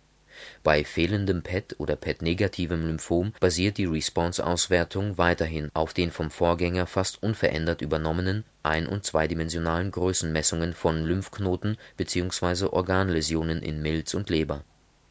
Bei 0.62 0.84
fehlendem 0.84 1.42
PET 1.42 1.76
oder 1.80 1.96
PET-negativem 1.96 2.86
Lymphom 2.86 3.34
basiert 3.40 3.78
die 3.78 3.86
Response-Auswertung 3.86 5.18
weiterhin 5.18 5.70
auf 5.74 5.96
den 5.96 6.12
vom 6.12 6.30
Vorgänger 6.30 6.86
fast 6.86 7.24
unverändert 7.24 7.82
übernommenen 7.82 8.46
ein 8.62 8.86
und 8.86 9.04
zweidimensionalen 9.04 9.90
Größenmessungen 9.90 10.74
von 10.74 11.04
Lymphknoten 11.04 11.78
bzw. 11.98 12.66
Organläsionen 12.66 13.64
in 13.64 13.82
Milz 13.82 14.14
und 14.14 14.30
Leber 14.30 14.64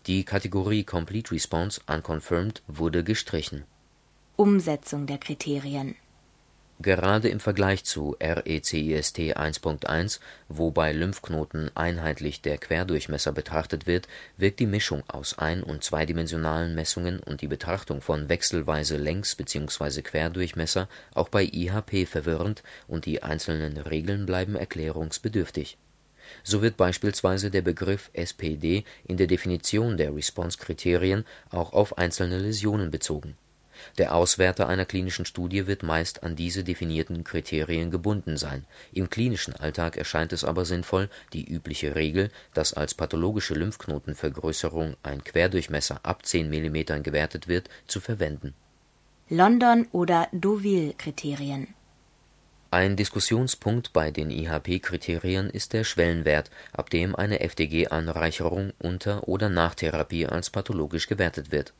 die 0.08 0.24
Kategorie 0.24 0.84
Complete 0.84 1.32
Response 1.32 1.82
Unconfirmed 1.86 2.62
wurde 2.66 3.04
gestrichen. 3.04 3.64
Umsetzung 4.36 5.06
der 5.06 5.18
Kriterien 5.18 5.96
Gerade 6.80 7.28
im 7.28 7.40
Vergleich 7.40 7.84
zu 7.84 8.16
RECIST 8.18 9.18
1.1, 9.18 10.20
wo 10.48 10.70
bei 10.70 10.92
Lymphknoten 10.92 11.70
einheitlich 11.76 12.40
der 12.40 12.56
Querdurchmesser 12.56 13.32
betrachtet 13.32 13.86
wird, 13.86 14.08
wirkt 14.38 14.60
die 14.60 14.66
Mischung 14.66 15.02
aus 15.08 15.36
ein 15.36 15.62
und 15.62 15.84
zweidimensionalen 15.84 16.74
Messungen 16.74 17.20
und 17.20 17.42
die 17.42 17.48
Betrachtung 17.48 18.00
von 18.00 18.30
wechselweise 18.30 18.96
Längs 18.96 19.34
bzw. 19.34 20.00
Querdurchmesser 20.00 20.88
auch 21.12 21.28
bei 21.28 21.44
IHP 21.44 22.06
verwirrend 22.06 22.62
und 22.86 23.04
die 23.04 23.22
einzelnen 23.22 23.76
Regeln 23.76 24.24
bleiben 24.24 24.54
erklärungsbedürftig 24.54 25.76
so 26.42 26.62
wird 26.62 26.76
beispielsweise 26.76 27.50
der 27.50 27.62
Begriff 27.62 28.10
SPD 28.12 28.84
in 29.06 29.16
der 29.16 29.26
Definition 29.26 29.96
der 29.96 30.14
Response-Kriterien 30.14 31.24
auch 31.50 31.72
auf 31.72 31.98
einzelne 31.98 32.38
Läsionen 32.38 32.90
bezogen. 32.90 33.36
Der 33.96 34.14
Auswerter 34.14 34.68
einer 34.68 34.84
klinischen 34.84 35.24
Studie 35.24 35.66
wird 35.66 35.82
meist 35.82 36.22
an 36.22 36.36
diese 36.36 36.64
definierten 36.64 37.24
Kriterien 37.24 37.90
gebunden 37.90 38.36
sein, 38.36 38.64
im 38.92 39.10
klinischen 39.10 39.54
Alltag 39.54 39.96
erscheint 39.96 40.32
es 40.32 40.44
aber 40.44 40.64
sinnvoll, 40.64 41.08
die 41.32 41.44
übliche 41.44 41.94
Regel, 41.94 42.30
dass 42.54 42.74
als 42.74 42.94
pathologische 42.94 43.54
Lymphknotenvergrößerung 43.54 44.96
ein 45.02 45.22
Querdurchmesser 45.24 46.00
ab 46.04 46.26
10 46.26 46.48
mm 46.50 47.02
gewertet 47.02 47.48
wird, 47.48 47.68
zu 47.86 48.00
verwenden. 48.00 48.54
London 49.30 49.86
oder 49.92 50.28
Deauville-Kriterien 50.32 51.74
ein 52.70 52.96
Diskussionspunkt 52.96 53.94
bei 53.94 54.10
den 54.10 54.30
IHP-Kriterien 54.30 55.48
ist 55.48 55.72
der 55.72 55.84
Schwellenwert, 55.84 56.50
ab 56.72 56.90
dem 56.90 57.16
eine 57.16 57.40
FDG-Anreicherung 57.40 58.74
unter 58.78 59.26
oder 59.26 59.48
nach 59.48 59.74
Therapie 59.74 60.26
als 60.26 60.50
pathologisch 60.50 61.06
gewertet 61.06 61.50
wird. 61.50 61.72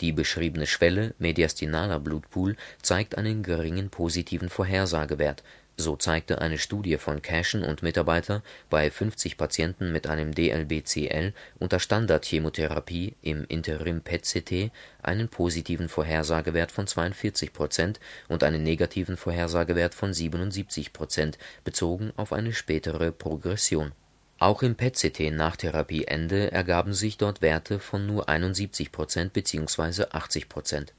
Die 0.00 0.12
beschriebene 0.12 0.68
Schwelle 0.68 1.14
mediastinaler 1.18 1.98
Blutpool 1.98 2.56
zeigt 2.82 3.18
einen 3.18 3.42
geringen 3.42 3.90
positiven 3.90 4.48
Vorhersagewert 4.48 5.42
so 5.82 5.96
zeigte 5.96 6.40
eine 6.40 6.56
Studie 6.56 6.96
von 6.96 7.20
Cashen 7.20 7.62
und 7.62 7.82
Mitarbeiter 7.82 8.42
bei 8.70 8.90
50 8.90 9.36
Patienten 9.36 9.92
mit 9.92 10.06
einem 10.06 10.34
DLBCL 10.34 11.34
unter 11.58 11.78
Standardchemotherapie 11.78 13.16
im 13.20 13.44
Interim-PET-CT 13.44 14.70
einen 15.02 15.28
positiven 15.28 15.90
Vorhersagewert 15.90 16.72
von 16.72 16.86
42 16.86 17.52
Prozent 17.52 18.00
und 18.28 18.44
einen 18.44 18.62
negativen 18.62 19.18
Vorhersagewert 19.18 19.94
von 19.94 20.14
77 20.14 20.94
Prozent 20.94 21.36
bezogen 21.64 22.12
auf 22.16 22.32
eine 22.32 22.54
spätere 22.54 23.12
Progression. 23.12 23.92
Auch 24.38 24.62
im 24.62 24.74
PET-CT 24.74 25.32
nach 25.32 25.56
Therapieende 25.56 26.50
ergaben 26.50 26.94
sich 26.94 27.18
dort 27.18 27.42
Werte 27.42 27.78
von 27.78 28.06
nur 28.06 28.28
71 28.28 28.90
Prozent 28.90 29.32
bzw. 29.32 30.06
80 30.10 30.48
Prozent 30.48 30.94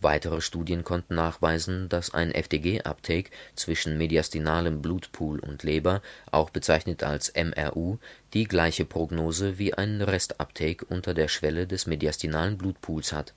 Weitere 0.00 0.40
Studien 0.40 0.84
konnten 0.84 1.14
nachweisen, 1.14 1.88
dass 1.88 2.12
ein 2.12 2.30
FDG-Uptake 2.32 3.30
zwischen 3.54 3.98
mediastinalem 3.98 4.82
Blutpool 4.82 5.40
und 5.40 5.62
Leber, 5.62 6.02
auch 6.30 6.50
bezeichnet 6.50 7.02
als 7.02 7.32
MRU, 7.34 7.98
die 8.32 8.44
gleiche 8.44 8.84
Prognose 8.84 9.58
wie 9.58 9.74
ein 9.74 10.02
Rest-Uptake 10.02 10.84
unter 10.84 11.14
der 11.14 11.28
Schwelle 11.28 11.66
des 11.66 11.86
mediastinalen 11.86 12.58
Blutpools 12.58 13.12
hat. 13.12 13.34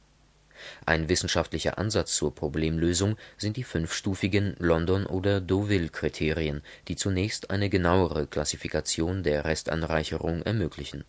Ein 0.85 1.07
wissenschaftlicher 1.07 1.77
Ansatz 1.77 2.15
zur 2.15 2.33
Problemlösung 2.33 3.15
sind 3.37 3.57
die 3.57 3.63
fünfstufigen 3.63 4.55
London 4.57 5.05
oder 5.05 5.39
Deauville-Kriterien, 5.39 6.63
die 6.87 6.95
zunächst 6.95 7.51
eine 7.51 7.69
genauere 7.69 8.27
Klassifikation 8.27 9.23
der 9.23 9.45
Restanreicherung 9.45 10.41
ermöglichen 10.41 11.03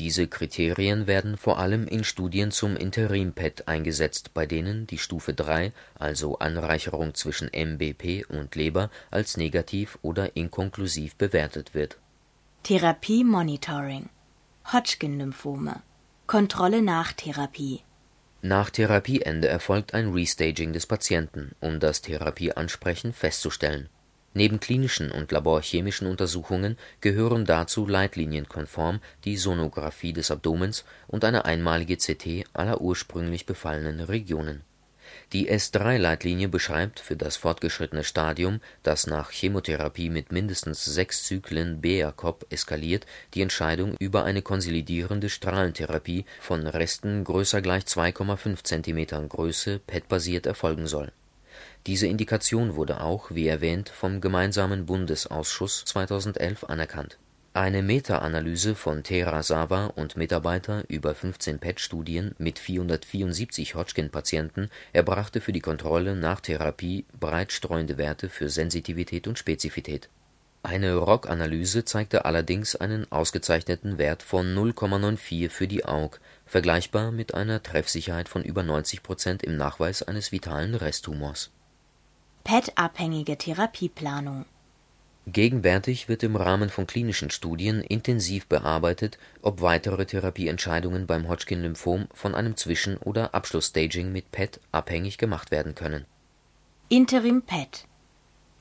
diese 0.00 0.28
Kriterien 0.28 1.06
werden 1.06 1.36
vor 1.36 1.58
allem 1.58 1.86
in 1.86 2.04
Studien 2.04 2.50
zum 2.52 2.74
Interim-PET 2.74 3.68
eingesetzt, 3.68 4.32
bei 4.32 4.46
denen 4.46 4.86
die 4.86 4.96
Stufe 4.96 5.34
3, 5.34 5.72
also 5.94 6.38
Anreicherung 6.38 7.12
zwischen 7.12 7.50
MBP 7.52 8.24
und 8.26 8.54
Leber, 8.54 8.88
als 9.10 9.36
negativ 9.36 9.98
oder 10.00 10.36
inkonklusiv 10.36 11.16
bewertet 11.16 11.74
wird. 11.74 11.98
Therapie-Monitoring. 12.62 14.08
Hodgkin-Lymphome. 14.72 15.82
Kontrolle 16.26 16.80
nach 16.80 17.12
Therapie. 17.12 17.82
Nach 18.40 18.70
Therapieende 18.70 19.48
erfolgt 19.48 19.92
ein 19.92 20.14
Restaging 20.14 20.72
des 20.72 20.86
Patienten, 20.86 21.54
um 21.60 21.78
das 21.78 22.00
Therapieansprechen 22.00 23.12
festzustellen 23.12 23.90
Neben 24.32 24.60
klinischen 24.60 25.10
und 25.10 25.32
laborchemischen 25.32 26.06
Untersuchungen 26.06 26.78
gehören 27.00 27.44
dazu 27.44 27.86
leitlinienkonform 27.86 29.00
die 29.24 29.36
Sonographie 29.36 30.12
des 30.12 30.30
Abdomens 30.30 30.84
und 31.08 31.24
eine 31.24 31.46
einmalige 31.46 31.96
CT 31.96 32.44
aller 32.52 32.80
ursprünglich 32.80 33.44
befallenen 33.44 34.00
Regionen. 34.00 34.62
Die 35.32 35.50
S3-Leitlinie 35.50 36.48
beschreibt 36.48 37.00
für 37.00 37.16
das 37.16 37.36
fortgeschrittene 37.36 38.04
Stadium, 38.04 38.60
das 38.84 39.08
nach 39.08 39.30
Chemotherapie 39.30 40.10
mit 40.10 40.30
mindestens 40.30 40.84
sechs 40.84 41.24
Zyklen 41.24 41.80
BAKOP 41.80 42.46
eskaliert, 42.50 43.06
die 43.34 43.42
Entscheidung 43.42 43.96
über 43.98 44.24
eine 44.24 44.42
konsolidierende 44.42 45.28
Strahlentherapie 45.28 46.24
von 46.40 46.66
Resten 46.66 47.24
größer 47.24 47.58
= 47.58 47.58
2,5 47.58 48.62
cm 48.62 49.28
Größe 49.28 49.80
PET-basiert 49.80 50.46
erfolgen 50.46 50.86
soll 50.86 51.10
diese 51.86 52.06
Indikation 52.06 52.76
wurde 52.76 53.00
auch, 53.00 53.30
wie 53.30 53.48
erwähnt, 53.48 53.88
vom 53.88 54.20
Gemeinsamen 54.20 54.84
Bundesausschuss 54.84 55.84
2011 55.86 56.64
anerkannt. 56.64 57.16
Eine 57.54 57.82
Meta-Analyse 57.82 58.74
von 58.74 59.02
Terasawa 59.02 59.86
und 59.86 60.16
Mitarbeiter 60.16 60.84
über 60.88 61.14
15 61.14 61.58
PET-Studien 61.58 62.34
mit 62.38 62.58
474 62.58 63.74
Hodgkin-Patienten 63.74 64.68
erbrachte 64.92 65.40
für 65.40 65.52
die 65.52 65.60
Kontrolle 65.60 66.14
nach 66.14 66.40
Therapie 66.40 67.06
breit 67.18 67.50
streuende 67.50 67.96
Werte 67.96 68.28
für 68.28 68.50
Sensitivität 68.50 69.26
und 69.26 69.38
Spezifität. 69.38 70.10
Eine 70.62 70.94
ROC-Analyse 70.94 71.86
zeigte 71.86 72.26
allerdings 72.26 72.76
einen 72.76 73.10
ausgezeichneten 73.10 73.96
Wert 73.96 74.22
von 74.22 74.54
0,94 74.54 75.48
für 75.48 75.66
die 75.66 75.86
AUG, 75.86 76.20
vergleichbar 76.44 77.10
mit 77.10 77.32
einer 77.32 77.62
Treffsicherheit 77.62 78.28
von 78.28 78.44
über 78.44 78.62
90 78.62 79.02
Prozent 79.02 79.42
im 79.42 79.56
Nachweis 79.56 80.02
eines 80.02 80.30
vitalen 80.30 80.74
Resttumors 80.74 81.50
PET-abhängige 82.44 83.36
Therapieplanung 83.36 84.46
Gegenwärtig 85.26 86.08
wird 86.08 86.22
im 86.22 86.34
Rahmen 86.34 86.70
von 86.70 86.86
klinischen 86.86 87.30
Studien 87.30 87.82
intensiv 87.82 88.46
bearbeitet, 88.46 89.18
ob 89.42 89.60
weitere 89.60 90.06
Therapieentscheidungen 90.06 91.06
beim 91.06 91.28
Hodgkin-Lymphom 91.28 92.08
von 92.12 92.34
einem 92.34 92.56
Zwischen 92.56 92.96
oder 92.96 93.34
Abschlussstaging 93.34 94.10
mit 94.10 94.32
PET 94.32 94.58
abhängig 94.72 95.18
gemacht 95.18 95.50
werden 95.50 95.74
können. 95.74 96.06
Interim-PET 96.88 97.86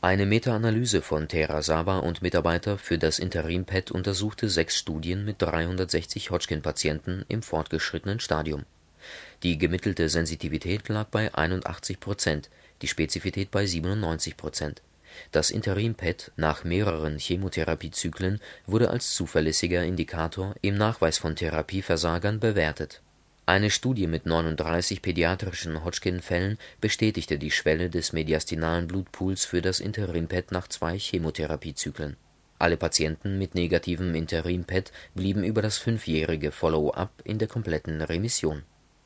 Eine 0.01 0.25
Meta-Analyse 0.25 1.01
von 1.01 1.27
Terasawa 1.27 1.99
und 1.99 2.21
Mitarbeiter 2.21 2.77
für 2.77 2.97
das 2.97 3.17
Interim-PET 3.17 3.89
untersuchte 3.89 4.49
sechs 4.49 4.77
Studien 4.77 5.25
mit 5.25 5.41
360 5.41 6.29
Hodgkin-Patienten 6.29 7.25
im 7.29 7.41
fortgeschrittenen 7.41 8.19
Stadium. 8.19 8.65
Die 9.41 9.57
gemittelte 9.57 10.09
Sensitivität 10.09 10.89
lag 10.89 11.07
bei 11.07 11.33
81 11.33 11.99
Prozent 11.99 12.49
die 12.81 12.87
Spezifität 12.87 13.51
bei 13.51 13.65
97 13.65 14.37
Prozent. 14.37 14.81
Das 15.31 15.51
Interim-PET 15.51 16.31
nach 16.37 16.63
mehreren 16.63 17.17
Chemotherapiezyklen 17.17 18.39
wurde 18.65 18.89
als 18.89 19.13
zuverlässiger 19.13 19.83
Indikator 19.83 20.55
im 20.61 20.75
Nachweis 20.75 21.17
von 21.17 21.35
Therapieversagern 21.35 22.39
bewertet. 22.39 23.01
Eine 23.45 23.71
Studie 23.71 24.05
mit 24.05 24.27
39 24.27 25.01
pädiatrischen 25.01 25.83
Hodgkin-Fällen 25.83 26.59
bestätigte 26.81 27.39
die 27.39 27.49
Schwelle 27.49 27.89
des 27.89 28.13
mediastinalen 28.13 28.87
Blutpools 28.87 29.45
für 29.45 29.61
das 29.61 29.79
Interim-PET 29.79 30.51
nach 30.51 30.67
zwei 30.67 30.99
Chemotherapiezyklen. 30.99 32.15
Alle 32.59 32.77
Patienten 32.77 33.39
mit 33.39 33.55
negativem 33.55 34.13
Interim-PET 34.13 34.91
blieben 35.15 35.43
über 35.43 35.61
das 35.61 35.79
fünfjährige 35.79 36.51
Follow-up 36.51 37.11
in 37.23 37.39
der 37.39 37.47
kompletten 37.47 38.01
Remission 38.01 38.63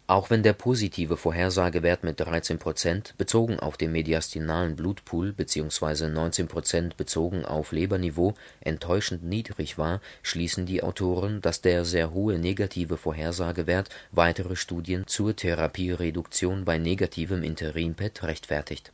auch 0.07 0.29
wenn 0.29 0.43
der 0.43 0.53
positive 0.53 1.15
Vorhersagewert 1.15 2.03
mit 2.03 2.19
13 2.19 2.59
Prozent 2.59 3.15
bezogen 3.17 3.59
auf 3.59 3.77
den 3.77 3.91
mediastinalen 3.91 4.75
Blutpool 4.75 5.31
bzw. 5.31 6.09
19 6.09 6.47
Prozent 6.47 6.97
bezogen 6.97 7.45
auf 7.45 7.71
Leberniveau 7.71 8.33
enttäuschend 8.59 9.23
niedrig 9.23 9.77
war, 9.77 10.01
schließen 10.21 10.65
die 10.65 10.83
Autoren, 10.83 11.41
dass 11.41 11.61
der 11.61 11.85
sehr 11.85 12.13
hohe 12.13 12.37
negative 12.37 12.97
Vorhersagewert 12.97 13.89
weitere 14.11 14.55
Studien 14.55 15.07
zur 15.07 15.35
Therapiereduktion 15.35 16.65
bei 16.65 16.77
negativem 16.77 17.43
Interim-PET 17.43 18.23
rechtfertigt. 18.23 18.91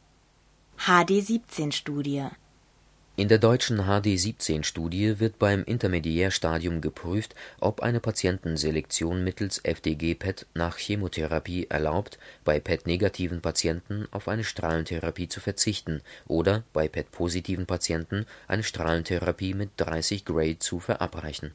HD-17-Studie 0.78 2.28
in 3.19 3.27
der 3.27 3.38
deutschen 3.38 3.79
HD-17-Studie 3.79 5.19
wird 5.19 5.39
beim 5.39 5.65
Intermediärstadium 5.65 6.79
geprüft, 6.79 7.36
ob 7.60 7.82
eine 7.82 7.99
Patientenselektion 7.99 9.25
mittels 9.25 9.60
FDG-PET 9.62 10.45
nach 10.53 10.77
Chemotherapie 10.77 11.67
erlaubt, 11.69 12.17
bei 12.45 12.62
PET-negativen 12.62 13.41
Patienten 13.41 14.08
auf 14.12 14.29
eine 14.29 14.45
Strahlentherapie 14.45 15.27
zu 15.27 15.41
verzichten 15.41 16.01
oder 16.27 16.63
bei 16.71 16.88
PET-positiven 16.88 17.65
Patienten 17.65 18.25
eine 18.47 18.63
Strahlentherapie 18.63 19.53
mit 19.53 19.71
30 19.75 20.23
Gray 20.23 20.58
zu 20.58 20.79
verabreichen. 20.79 21.51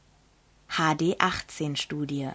HD-18-Studie 0.69 2.29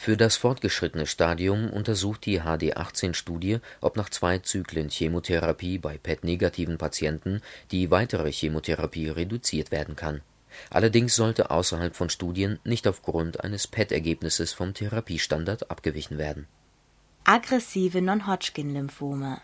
für 0.00 0.16
das 0.16 0.38
fortgeschrittene 0.38 1.06
Stadium 1.06 1.68
untersucht 1.68 2.24
die 2.24 2.40
HD-18-Studie, 2.40 3.58
ob 3.82 3.98
nach 3.98 4.08
zwei 4.08 4.38
Zyklen 4.38 4.88
Chemotherapie 4.88 5.76
bei 5.76 5.98
PET-negativen 5.98 6.78
Patienten 6.78 7.42
die 7.70 7.90
weitere 7.90 8.32
Chemotherapie 8.32 9.10
reduziert 9.10 9.70
werden 9.70 9.96
kann. 9.96 10.22
Allerdings 10.70 11.16
sollte 11.16 11.50
außerhalb 11.50 11.94
von 11.94 12.08
Studien 12.08 12.58
nicht 12.64 12.88
aufgrund 12.88 13.44
eines 13.44 13.66
PET-Ergebnisses 13.66 14.54
vom 14.54 14.72
Therapiestandard 14.72 15.70
abgewichen 15.70 16.16
werden. 16.16 16.46
Aggressive 17.24 18.00
Non-Hodgkin-Lymphome 18.00 19.42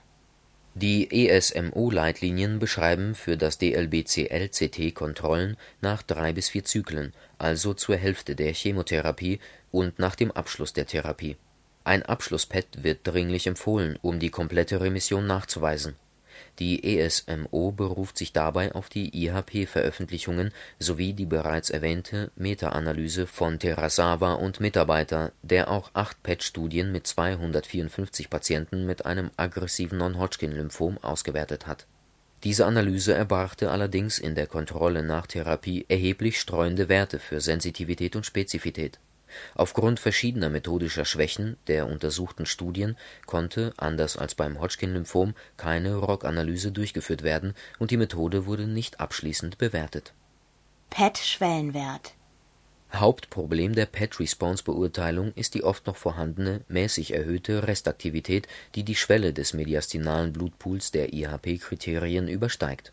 die 0.79 1.29
ESMO-Leitlinien 1.29 2.59
beschreiben 2.59 3.15
für 3.15 3.39
das 3.39 3.57
DLBCL-CT 3.57 4.95
Kontrollen 4.95 5.57
nach 5.81 6.03
drei 6.03 6.35
bis 6.35 6.51
vier 6.51 6.65
Zyklen, 6.65 7.15
also 7.39 7.73
zur 7.73 7.97
Hälfte 7.97 8.37
der 8.37 8.53
Chemotherapie 8.53 9.41
und 9.73 9.99
nach 9.99 10.17
dem 10.17 10.31
Abschluss 10.31 10.75
der 10.75 10.87
Therapie. 10.87 11.39
Ein 11.85 12.03
Abschluss-PET 12.03 12.83
wird 12.83 13.01
dringlich 13.05 13.47
empfohlen, 13.47 13.99
um 14.03 14.19
die 14.19 14.29
komplette 14.29 14.83
Remission 14.83 15.27
nachzuweisen 15.27 15.95
die 16.59 16.99
ESMO 16.99 17.73
beruft 17.73 18.19
sich 18.19 18.33
dabei 18.33 18.73
auf 18.73 18.89
die 18.89 19.25
IHP-Veröffentlichungen 19.25 20.53
sowie 20.79 21.13
die 21.13 21.27
bereits 21.27 21.71
erwähnte 21.71 22.31
Meta-Analyse 22.37 23.27
von 23.27 23.59
Terasawa 23.59 24.35
und 24.35 24.61
Mitarbeiter, 24.61 25.33
der 25.43 25.71
auch 25.71 25.91
acht 25.95 26.23
PET-Studien 26.23 26.93
mit 26.93 27.07
254 27.07 28.31
Patienten 28.31 28.87
mit 28.87 29.07
einem 29.07 29.31
aggressiven 29.37 29.99
Non-Hodgkin-Lymphom 29.99 30.99
ausgewertet 30.99 31.67
hat. 31.67 31.87
Diese 32.45 32.67
Analyse 32.67 33.15
erbrachte 33.15 33.71
allerdings 33.71 34.19
in 34.19 34.35
der 34.35 34.47
Kontrolle 34.47 35.03
nach 35.03 35.27
Therapie 35.27 35.87
erheblich 35.89 36.39
streuende 36.39 36.89
Werte 36.89 37.19
für 37.19 37.41
Sensitivität 37.41 38.15
und 38.15 38.27
Spezifität 38.27 38.99
Aufgrund 39.55 40.01
verschiedener 40.01 40.51
methodischer 40.51 41.05
Schwächen 41.05 41.57
der 41.67 41.87
untersuchten 41.87 42.47
Studien 42.47 42.97
konnte, 43.27 43.73
anders 43.77 44.17
als 44.17 44.35
beim 44.35 44.61
Hodgkin-Lymphom, 44.61 45.35
keine 45.57 45.97
ROC-Analyse 45.97 46.73
durchgeführt 46.73 47.23
werden 47.23 47.55
und 47.79 47.91
die 47.91 47.97
Methode 47.97 48.47
wurde 48.47 48.67
nicht 48.67 49.01
abschließend 49.01 49.59
bewertet. 49.59 50.15
PET-Schwellenwert 50.91 52.15
Hauptproblem 52.93 53.75
der 53.75 53.87
PET-Response-Beurteilung 53.87 55.33
ist 55.35 55.55
die 55.55 55.65
oft 55.65 55.87
noch 55.87 55.97
vorhandene, 55.97 56.63
mäßig 56.69 57.13
erhöhte 57.15 57.67
Restaktivität, 57.67 58.47
die 58.75 58.85
die 58.85 58.95
Schwelle 58.95 59.33
des 59.33 59.53
mediastinalen 59.53 60.33
Blutpools 60.33 60.93
der 60.93 61.13
IHP-Kriterien 61.13 62.29
übersteigt 62.29 62.93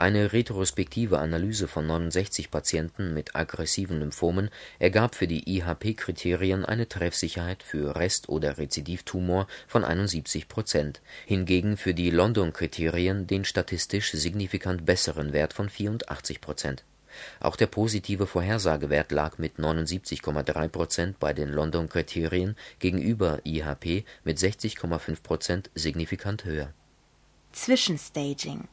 eine 0.00 0.32
retrospektive 0.32 1.18
Analyse 1.18 1.68
von 1.68 1.86
69 1.86 2.50
Patienten 2.50 3.12
mit 3.12 3.36
aggressiven 3.36 4.00
Lymphomen 4.00 4.50
ergab 4.78 5.14
für 5.14 5.26
die 5.26 5.58
IHP-Kriterien 5.58 6.64
eine 6.64 6.88
Treffsicherheit 6.88 7.62
für 7.62 7.96
Rest 7.96 8.28
oder 8.28 8.58
Rezidivtumor 8.58 9.46
von 9.68 9.84
71 9.84 10.48
Prozent, 10.48 11.02
hingegen 11.26 11.76
für 11.76 11.94
die 11.94 12.10
London-Kriterien 12.10 13.26
den 13.26 13.44
statistisch 13.44 14.12
signifikant 14.12 14.86
besseren 14.86 15.32
Wert 15.32 15.52
von 15.52 15.68
84 15.68 16.40
Prozent. 16.40 16.84
Auch 17.40 17.56
der 17.56 17.66
positive 17.66 18.26
Vorhersagewert 18.26 19.12
lag 19.12 19.38
mit 19.38 19.58
79,3 19.58 20.68
Prozent 20.68 21.18
bei 21.20 21.32
den 21.32 21.50
London-Kriterien 21.50 22.56
gegenüber 22.78 23.40
IHP 23.44 24.04
mit 24.24 24.38
60,5 24.38 25.22
Prozent 25.22 25.70
signifikant 25.74 26.44
höher. 26.44 26.72
Zwischenstaging 27.52 28.68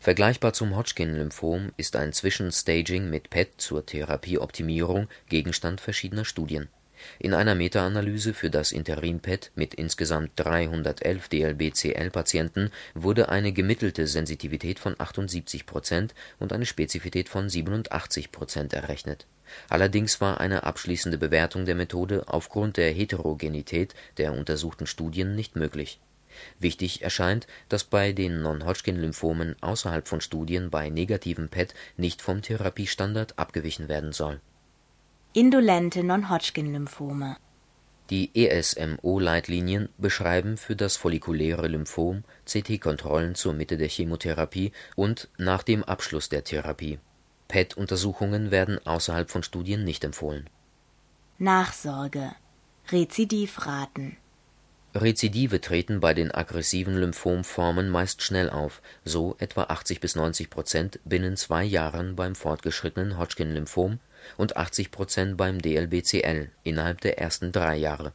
Vergleichbar 0.00 0.52
zum 0.52 0.76
Hodgkin-Lymphom 0.76 1.72
ist 1.76 1.96
ein 1.96 2.12
Zwischenstaging 2.12 3.10
mit 3.10 3.30
PET 3.30 3.60
zur 3.60 3.84
Therapieoptimierung 3.84 5.08
Gegenstand 5.28 5.80
verschiedener 5.80 6.24
Studien. 6.24 6.68
In 7.18 7.34
einer 7.34 7.56
Meta-Analyse 7.56 8.32
für 8.32 8.48
das 8.48 8.70
Interim-PET 8.70 9.50
mit 9.56 9.74
insgesamt 9.74 10.30
311 10.36 11.28
DLBCL-Patienten 11.28 12.70
wurde 12.94 13.28
eine 13.28 13.52
gemittelte 13.52 14.06
Sensitivität 14.06 14.78
von 14.78 14.94
78 14.98 15.66
Prozent 15.66 16.14
und 16.38 16.52
eine 16.52 16.66
Spezifität 16.66 17.28
von 17.28 17.48
87 17.48 18.30
Prozent 18.30 18.74
errechnet. 18.74 19.26
Allerdings 19.68 20.20
war 20.20 20.40
eine 20.40 20.62
abschließende 20.62 21.18
Bewertung 21.18 21.64
der 21.64 21.74
Methode 21.74 22.22
aufgrund 22.28 22.76
der 22.76 22.92
Heterogenität 22.92 23.94
der 24.16 24.32
untersuchten 24.32 24.86
Studien 24.86 25.34
nicht 25.34 25.56
möglich 25.56 25.98
Wichtig 26.58 27.02
erscheint, 27.02 27.46
dass 27.68 27.84
bei 27.84 28.12
den 28.12 28.42
Non-Hodgkin-Lymphomen 28.42 29.56
außerhalb 29.60 30.08
von 30.08 30.20
Studien 30.20 30.70
bei 30.70 30.90
negativem 30.90 31.48
PET 31.48 31.74
nicht 31.96 32.22
vom 32.22 32.42
Therapiestandard 32.42 33.38
abgewichen 33.38 33.88
werden 33.88 34.12
soll. 34.12 34.40
Indolente 35.32 36.02
Non-Hodgkin-Lymphome 36.02 37.36
Die 38.10 38.30
ESMO-Leitlinien 38.34 39.88
beschreiben 39.98 40.56
für 40.56 40.74
das 40.74 40.96
follikuläre 40.96 41.68
Lymphom 41.68 42.24
CT-Kontrollen 42.46 43.34
zur 43.34 43.52
Mitte 43.52 43.76
der 43.76 43.88
Chemotherapie 43.88 44.72
und 44.96 45.28
nach 45.36 45.62
dem 45.62 45.84
Abschluss 45.84 46.28
der 46.28 46.44
Therapie. 46.44 46.98
PET-Untersuchungen 47.48 48.50
werden 48.50 48.84
außerhalb 48.86 49.30
von 49.30 49.42
Studien 49.42 49.84
nicht 49.84 50.04
empfohlen. 50.04 50.48
Nachsorge 51.38 52.32
Rezidivraten 52.90 54.16
Rezidive 55.00 55.60
treten 55.60 56.00
bei 56.00 56.12
den 56.12 56.34
aggressiven 56.34 56.96
Lymphomformen 56.96 57.88
meist 57.88 58.22
schnell 58.22 58.50
auf, 58.50 58.82
so 59.04 59.36
etwa 59.38 59.64
80 59.64 60.00
bis 60.00 60.16
90 60.16 60.50
Prozent 60.50 61.00
binnen 61.04 61.36
zwei 61.36 61.62
Jahren 61.62 62.16
beim 62.16 62.34
fortgeschrittenen 62.34 63.18
Hodgkin-Lymphom 63.18 64.00
und 64.36 64.56
80 64.56 64.90
Prozent 64.90 65.36
beim 65.36 65.60
DLBCL 65.60 66.50
innerhalb 66.64 67.00
der 67.00 67.18
ersten 67.18 67.52
drei 67.52 67.76
Jahre. 67.76 68.12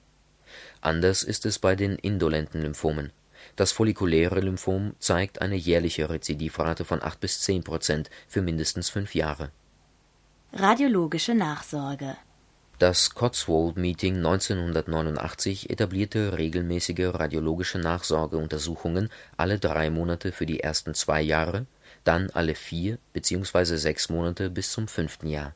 Anders 0.82 1.24
ist 1.24 1.46
es 1.46 1.60
bei 1.60 1.76
den 1.76 1.96
indolenten 1.96 2.62
Lymphomen. 2.62 3.12
Das 3.56 3.72
follikuläre 3.72 4.40
Lymphom 4.40 4.96
zeigt 5.00 5.42
eine 5.42 5.56
jährliche 5.56 6.10
Rezidivrate 6.10 6.86
von 6.86 7.02
8 7.02 7.20
bis 7.20 7.42
10 7.42 7.64
Prozent 7.64 8.10
für 8.28 8.42
mindestens 8.42 8.90
fünf 8.90 9.16
Jahre. 9.16 9.52
Radiologische 10.54 11.34
Nachsorge 11.34 12.18
Das 12.80 13.12
Cotswold 13.14 13.78
Meeting 13.78 14.18
1989 14.18 15.70
etablierte 15.70 16.38
regelmäßige 16.38 17.14
radiologische 17.14 17.78
Nachsorgeuntersuchungen 17.78 19.10
alle 19.38 19.60
drei 19.60 19.92
Monate 19.92 20.32
für 20.32 20.48
die 20.48 20.60
ersten 20.60 20.96
zwei 20.96 21.22
Jahre, 21.22 21.68
dann 22.04 22.32
alle 22.32 22.56
vier 22.56 22.98
bzw. 23.14 23.78
sechs 23.78 24.10
Monate 24.10 24.50
bis 24.50 24.72
zum 24.72 24.88
fünften 24.88 25.28
Jahr. 25.28 25.54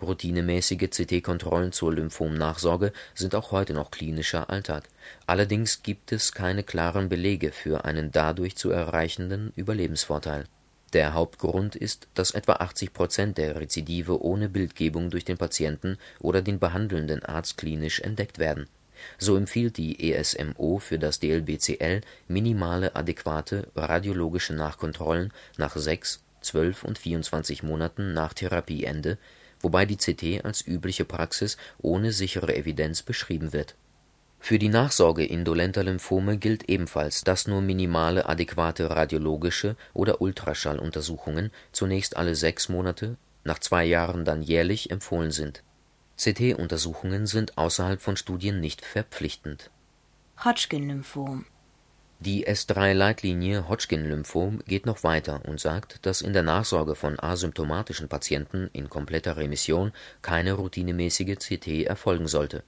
Routinemäßige 0.00 0.88
CT-Kontrollen 0.88 1.72
zur 1.72 1.92
Lymphomnachsorge 1.92 2.92
sind 3.14 3.34
auch 3.34 3.52
heute 3.52 3.74
noch 3.74 3.90
klinischer 3.90 4.48
Alltag, 4.48 4.88
allerdings 5.26 5.82
gibt 5.82 6.10
es 6.10 6.32
keine 6.32 6.62
klaren 6.62 7.10
Belege 7.10 7.52
für 7.52 7.84
einen 7.84 8.12
dadurch 8.12 8.56
zu 8.56 8.70
erreichenden 8.70 9.52
Überlebensvorteil. 9.56 10.46
Der 10.92 11.14
Hauptgrund 11.14 11.76
ist, 11.76 12.08
dass 12.14 12.32
etwa 12.32 12.54
80 12.54 12.92
Prozent 12.92 13.38
der 13.38 13.60
Rezidive 13.60 14.24
ohne 14.24 14.48
Bildgebung 14.48 15.10
durch 15.10 15.24
den 15.24 15.38
Patienten 15.38 15.98
oder 16.18 16.42
den 16.42 16.58
behandelnden 16.58 17.24
Arzt 17.24 17.56
klinisch 17.56 18.00
entdeckt 18.00 18.38
werden. 18.38 18.66
So 19.16 19.36
empfiehlt 19.36 19.76
die 19.76 20.12
ESMO 20.12 20.78
für 20.78 20.98
das 20.98 21.20
DLBCL 21.20 22.00
minimale 22.26 22.96
adäquate 22.96 23.68
radiologische 23.76 24.52
Nachkontrollen 24.52 25.32
nach 25.56 25.76
sechs, 25.76 26.20
zwölf 26.40 26.82
und 26.82 26.98
24 26.98 27.62
Monaten 27.62 28.12
nach 28.12 28.34
Therapieende, 28.34 29.16
wobei 29.60 29.86
die 29.86 29.96
CT 29.96 30.44
als 30.44 30.66
übliche 30.66 31.04
Praxis 31.04 31.56
ohne 31.78 32.12
sichere 32.12 32.56
Evidenz 32.56 33.02
beschrieben 33.02 33.52
wird. 33.52 33.74
Für 34.42 34.58
die 34.58 34.70
Nachsorge 34.70 35.24
indolenter 35.24 35.84
Lymphome 35.84 36.38
gilt 36.38 36.68
ebenfalls, 36.68 37.22
dass 37.22 37.46
nur 37.46 37.60
minimale 37.60 38.26
adäquate 38.26 38.90
radiologische 38.90 39.76
oder 39.92 40.20
Ultraschalluntersuchungen 40.20 41.52
zunächst 41.72 42.16
alle 42.16 42.34
sechs 42.34 42.68
Monate, 42.68 43.16
nach 43.44 43.58
zwei 43.58 43.84
Jahren 43.84 44.24
dann 44.24 44.42
jährlich 44.42 44.90
empfohlen 44.90 45.30
sind. 45.30 45.62
CT-Untersuchungen 46.16 47.26
sind 47.26 47.58
außerhalb 47.58 48.00
von 48.00 48.16
Studien 48.16 48.60
nicht 48.60 48.84
verpflichtend. 48.84 49.70
Hodgkin-Lymphom 50.42 51.44
Die 52.18 52.46
S3-Leitlinie 52.46 53.68
Hodgkin-Lymphom 53.68 54.62
geht 54.66 54.84
noch 54.84 55.04
weiter 55.04 55.42
und 55.46 55.60
sagt, 55.60 56.04
dass 56.06 56.22
in 56.22 56.32
der 56.32 56.42
Nachsorge 56.42 56.94
von 56.94 57.20
asymptomatischen 57.20 58.08
Patienten 58.08 58.68
in 58.72 58.88
kompletter 58.90 59.36
Remission 59.36 59.92
keine 60.22 60.54
routinemäßige 60.54 61.36
CT 61.38 61.84
erfolgen 61.86 62.26
sollte. 62.26 62.64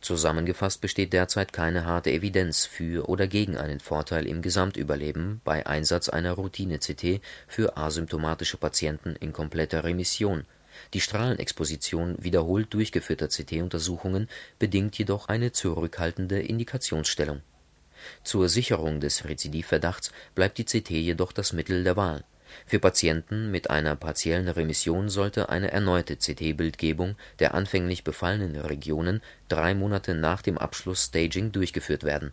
Zusammengefasst 0.00 0.80
besteht 0.80 1.12
derzeit 1.12 1.52
keine 1.52 1.84
harte 1.84 2.10
Evidenz 2.10 2.66
für 2.66 3.08
oder 3.08 3.26
gegen 3.26 3.56
einen 3.56 3.80
Vorteil 3.80 4.26
im 4.26 4.42
Gesamtüberleben 4.42 5.40
bei 5.44 5.66
Einsatz 5.66 6.08
einer 6.08 6.32
Routine-CT 6.32 7.20
für 7.46 7.76
asymptomatische 7.76 8.56
Patienten 8.56 9.16
in 9.16 9.32
kompletter 9.32 9.84
Remission. 9.84 10.44
Die 10.92 11.00
Strahlenexposition 11.00 12.16
wiederholt 12.18 12.72
durchgeführter 12.74 13.28
CT-Untersuchungen 13.28 14.28
bedingt 14.58 14.98
jedoch 14.98 15.28
eine 15.28 15.52
zurückhaltende 15.52 16.40
Indikationsstellung. 16.40 17.42
Zur 18.22 18.48
Sicherung 18.48 19.00
des 19.00 19.24
Rezidivverdachts 19.24 20.12
bleibt 20.34 20.58
die 20.58 20.64
CT 20.64 20.90
jedoch 20.90 21.32
das 21.32 21.52
Mittel 21.52 21.84
der 21.84 21.96
Wahl. 21.96 22.24
Für 22.66 22.78
Patienten 22.78 23.50
mit 23.50 23.70
einer 23.70 23.96
partiellen 23.96 24.48
Remission 24.48 25.08
sollte 25.08 25.48
eine 25.48 25.70
erneute 25.70 26.16
CT-Bildgebung 26.16 27.16
der 27.38 27.54
anfänglich 27.54 28.04
befallenen 28.04 28.56
Regionen 28.56 29.22
drei 29.48 29.74
Monate 29.74 30.14
nach 30.14 30.42
dem 30.42 30.58
Abschluss 30.58 31.04
Staging 31.04 31.52
durchgeführt 31.52 32.04
werden. 32.04 32.32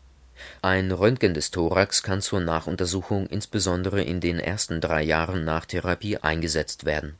Ein 0.61 0.91
Röntgen 0.91 1.33
des 1.33 1.51
Thorax 1.51 2.03
kann 2.03 2.21
zur 2.21 2.39
Nachuntersuchung 2.39 3.27
insbesondere 3.27 4.01
in 4.01 4.19
den 4.21 4.39
ersten 4.39 4.81
drei 4.81 5.03
Jahren 5.03 5.45
nach 5.45 5.65
Therapie 5.65 6.17
eingesetzt 6.17 6.85
werden. 6.85 7.17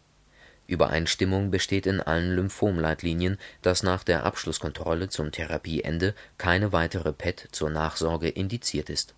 Übereinstimmung 0.68 1.52
besteht 1.52 1.86
in 1.86 2.00
allen 2.00 2.36
Lymphom-Leitlinien, 2.36 3.38
dass 3.62 3.84
nach 3.84 4.04
der 4.04 4.24
Abschlusskontrolle 4.24 5.10
zum 5.10 5.32
Therapieende 5.32 6.16
keine 6.38 6.72
weitere 6.72 7.12
PET 7.12 7.50
zur 7.52 7.70
Nachsorge 7.70 8.30
indiziert 8.30 8.90
ist. 8.90 9.14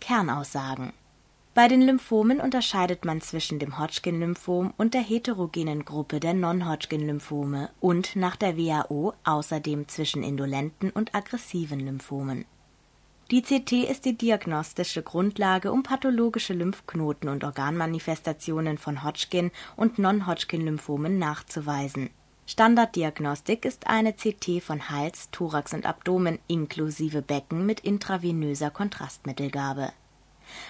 Kernaussagen 0.00 0.92
Bei 1.54 1.68
den 1.68 1.82
Lymphomen 1.82 2.40
unterscheidet 2.40 3.04
man 3.04 3.20
zwischen 3.20 3.58
dem 3.58 3.78
Hodgkin-Lymphom 3.78 4.72
und 4.78 4.94
der 4.94 5.02
heterogenen 5.02 5.84
Gruppe 5.84 6.18
der 6.18 6.32
Non-Hodgkin-Lymphome 6.32 7.68
und 7.78 8.16
nach 8.16 8.36
der 8.36 8.56
WHO 8.56 9.12
außerdem 9.24 9.86
zwischen 9.86 10.22
indolenten 10.22 10.88
und 10.88 11.14
aggressiven 11.14 11.80
Lymphomen. 11.80 12.46
Die 13.30 13.42
CT 13.42 13.72
ist 13.90 14.06
die 14.06 14.16
diagnostische 14.16 15.02
Grundlage, 15.02 15.72
um 15.72 15.82
pathologische 15.82 16.54
Lymphknoten 16.54 17.28
und 17.28 17.44
Organmanifestationen 17.44 18.78
von 18.78 19.04
Hodgkin 19.04 19.50
und 19.76 19.98
Non-Hodgkin-Lymphomen 19.98 21.18
nachzuweisen. 21.18 22.08
Standarddiagnostik 22.46 23.66
ist 23.66 23.86
eine 23.86 24.14
CT 24.14 24.62
von 24.62 24.88
Hals, 24.88 25.28
Thorax 25.32 25.74
und 25.74 25.84
Abdomen 25.84 26.38
inklusive 26.48 27.20
Becken 27.20 27.66
mit 27.66 27.80
intravenöser 27.80 28.70
Kontrastmittelgabe. 28.70 29.92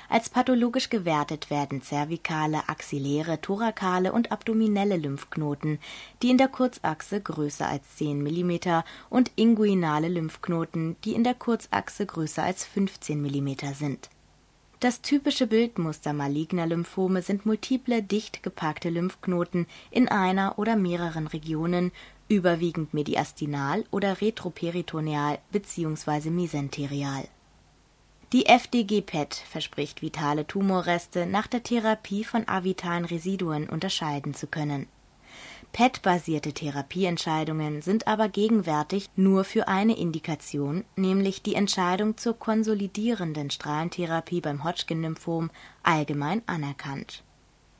Als 0.08 0.28
pathologisch 0.28 0.90
gewertet 0.90 1.50
werden 1.50 1.82
zervikale, 1.82 2.68
axilläre, 2.68 3.40
thorakale 3.40 4.12
und 4.12 4.32
abdominelle 4.32 4.96
Lymphknoten, 4.96 5.78
die 6.22 6.30
in 6.30 6.38
der 6.38 6.48
Kurzachse 6.48 7.20
größer 7.20 7.68
als 7.68 7.96
10 7.96 8.22
mm 8.22 8.82
und 9.10 9.30
inguinale 9.36 10.08
Lymphknoten, 10.08 10.96
die 11.04 11.14
in 11.14 11.24
der 11.24 11.34
Kurzachse 11.34 12.06
größer 12.06 12.42
als 12.42 12.64
15 12.64 13.20
mm 13.20 13.74
sind. 13.74 14.08
Das 14.82 15.00
typische 15.00 15.46
Bildmuster 15.46 16.12
maligner 16.12 16.66
Lymphome 16.66 17.22
sind 17.22 17.46
multiple, 17.46 18.02
dicht 18.02 18.42
gepackte 18.42 18.90
Lymphknoten 18.90 19.68
in 19.92 20.08
einer 20.08 20.58
oder 20.58 20.74
mehreren 20.74 21.28
Regionen, 21.28 21.92
überwiegend 22.26 22.92
mediastinal 22.92 23.84
oder 23.92 24.20
retroperitoneal 24.20 25.38
bzw. 25.52 26.30
mesenterial. 26.30 27.28
Die 28.32 28.46
FDG-PET 28.46 29.34
verspricht 29.34 30.00
vitale 30.00 30.46
Tumorreste 30.46 31.26
nach 31.26 31.46
der 31.46 31.62
Therapie 31.62 32.24
von 32.24 32.48
avitalen 32.48 33.04
Residuen 33.04 33.68
unterscheiden 33.68 34.32
zu 34.32 34.46
können. 34.46 34.86
PET-basierte 35.72 36.54
Therapieentscheidungen 36.54 37.82
sind 37.82 38.06
aber 38.06 38.30
gegenwärtig 38.30 39.10
nur 39.16 39.44
für 39.44 39.68
eine 39.68 39.98
Indikation, 39.98 40.84
nämlich 40.96 41.42
die 41.42 41.54
Entscheidung 41.54 42.16
zur 42.16 42.38
konsolidierenden 42.38 43.50
Strahlentherapie 43.50 44.40
beim 44.40 44.64
Hodgkin-Lymphom, 44.64 45.50
allgemein 45.82 46.40
anerkannt. 46.46 47.22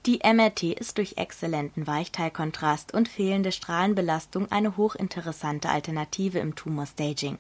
Die 0.05 0.21
MRT 0.23 0.65
ist 0.65 0.99
durch 0.99 1.17
exzellenten 1.17 1.87
Weichteilkontrast 1.87 2.93
und 2.93 3.09
fehlende 3.09 3.53
Strahlenbelastung 3.53 4.53
eine 4.53 4.77
hochinteressante 4.77 5.71
Alternative 5.71 6.41
im 6.41 6.55
Tumorstaging. 6.57 7.39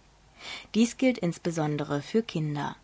Dies 0.75 0.97
gilt 0.97 1.19
insbesondere 1.19 2.01
für 2.01 2.23
Kinder. 2.23 2.77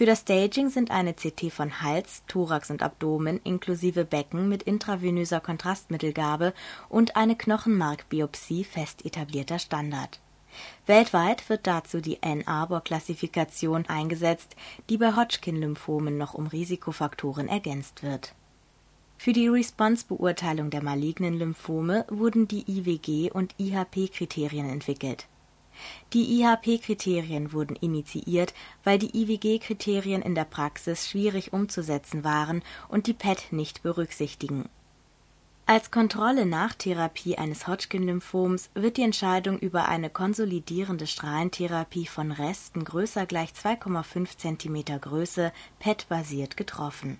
Für 0.00 0.06
das 0.06 0.20
Staging 0.20 0.70
sind 0.70 0.90
eine 0.90 1.12
CT 1.12 1.52
von 1.52 1.82
Hals, 1.82 2.22
Thorax 2.26 2.70
und 2.70 2.82
Abdomen 2.82 3.38
inklusive 3.44 4.06
Becken 4.06 4.48
mit 4.48 4.62
intravenöser 4.62 5.40
Kontrastmittelgabe 5.40 6.54
und 6.88 7.16
eine 7.16 7.36
Knochenmarkbiopsie 7.36 8.64
fest 8.64 9.04
etablierter 9.04 9.58
Standard. 9.58 10.18
Weltweit 10.86 11.46
wird 11.50 11.66
dazu 11.66 12.00
die 12.00 12.22
Ann-Arbor-Klassifikation 12.22 13.84
eingesetzt, 13.88 14.56
die 14.88 14.96
bei 14.96 15.14
Hodgkin-Lymphomen 15.14 16.16
noch 16.16 16.32
um 16.32 16.46
Risikofaktoren 16.46 17.48
ergänzt 17.48 18.02
wird. 18.02 18.34
Für 19.18 19.34
die 19.34 19.48
Response-Beurteilung 19.48 20.70
der 20.70 20.82
malignen 20.82 21.38
Lymphome 21.38 22.06
wurden 22.08 22.48
die 22.48 22.62
IWG- 22.62 23.30
und 23.30 23.54
IHP-Kriterien 23.58 24.66
entwickelt 24.70 25.26
Die 26.12 26.40
IHP-Kriterien 26.40 27.52
wurden 27.52 27.76
initiiert, 27.76 28.54
weil 28.84 28.98
die 28.98 29.16
IWG-Kriterien 29.16 30.22
in 30.22 30.34
der 30.34 30.44
Praxis 30.44 31.08
schwierig 31.08 31.52
umzusetzen 31.52 32.24
waren 32.24 32.62
und 32.88 33.06
die 33.06 33.14
PET 33.14 33.52
nicht 33.52 33.82
berücksichtigen. 33.82 34.68
Als 35.66 35.92
Kontrolle 35.92 36.46
nach 36.46 36.74
Therapie 36.74 37.38
eines 37.38 37.68
Hodgkin-Lymphoms 37.68 38.70
wird 38.74 38.96
die 38.96 39.02
Entscheidung 39.02 39.56
über 39.60 39.86
eine 39.86 40.10
konsolidierende 40.10 41.06
Strahlentherapie 41.06 42.06
von 42.06 42.32
Resten 42.32 42.82
größer 42.82 43.24
gleich 43.24 43.50
2,5 43.50 44.36
cm 44.36 45.00
Größe 45.00 45.52
PET-basiert 45.78 46.56
getroffen. 46.56 47.18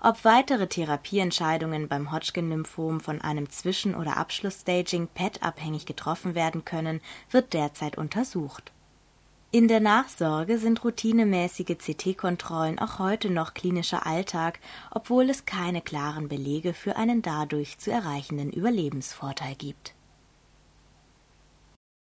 Ob 0.00 0.24
weitere 0.24 0.66
Therapieentscheidungen 0.68 1.88
beim 1.88 2.12
Hodgkin-Lymphom 2.12 3.00
von 3.00 3.20
einem 3.20 3.50
Zwischen 3.50 3.94
oder 3.94 4.16
Abschlussstaging 4.16 5.08
PET-abhängig 5.08 5.86
getroffen 5.86 6.34
werden 6.34 6.64
können, 6.64 7.00
wird 7.30 7.52
derzeit 7.52 7.98
untersucht. 7.98 8.72
In 9.50 9.68
der 9.68 9.80
Nachsorge 9.80 10.58
sind 10.58 10.84
routinemäßige 10.84 11.78
CT-Kontrollen 11.78 12.78
auch 12.78 12.98
heute 12.98 13.30
noch 13.30 13.54
klinischer 13.54 14.06
Alltag, 14.06 14.60
obwohl 14.90 15.30
es 15.30 15.46
keine 15.46 15.80
klaren 15.80 16.28
Belege 16.28 16.74
für 16.74 16.96
einen 16.96 17.22
dadurch 17.22 17.78
zu 17.78 17.90
erreichenden 17.90 18.52
Überlebensvorteil 18.52 19.54
gibt 19.54 19.95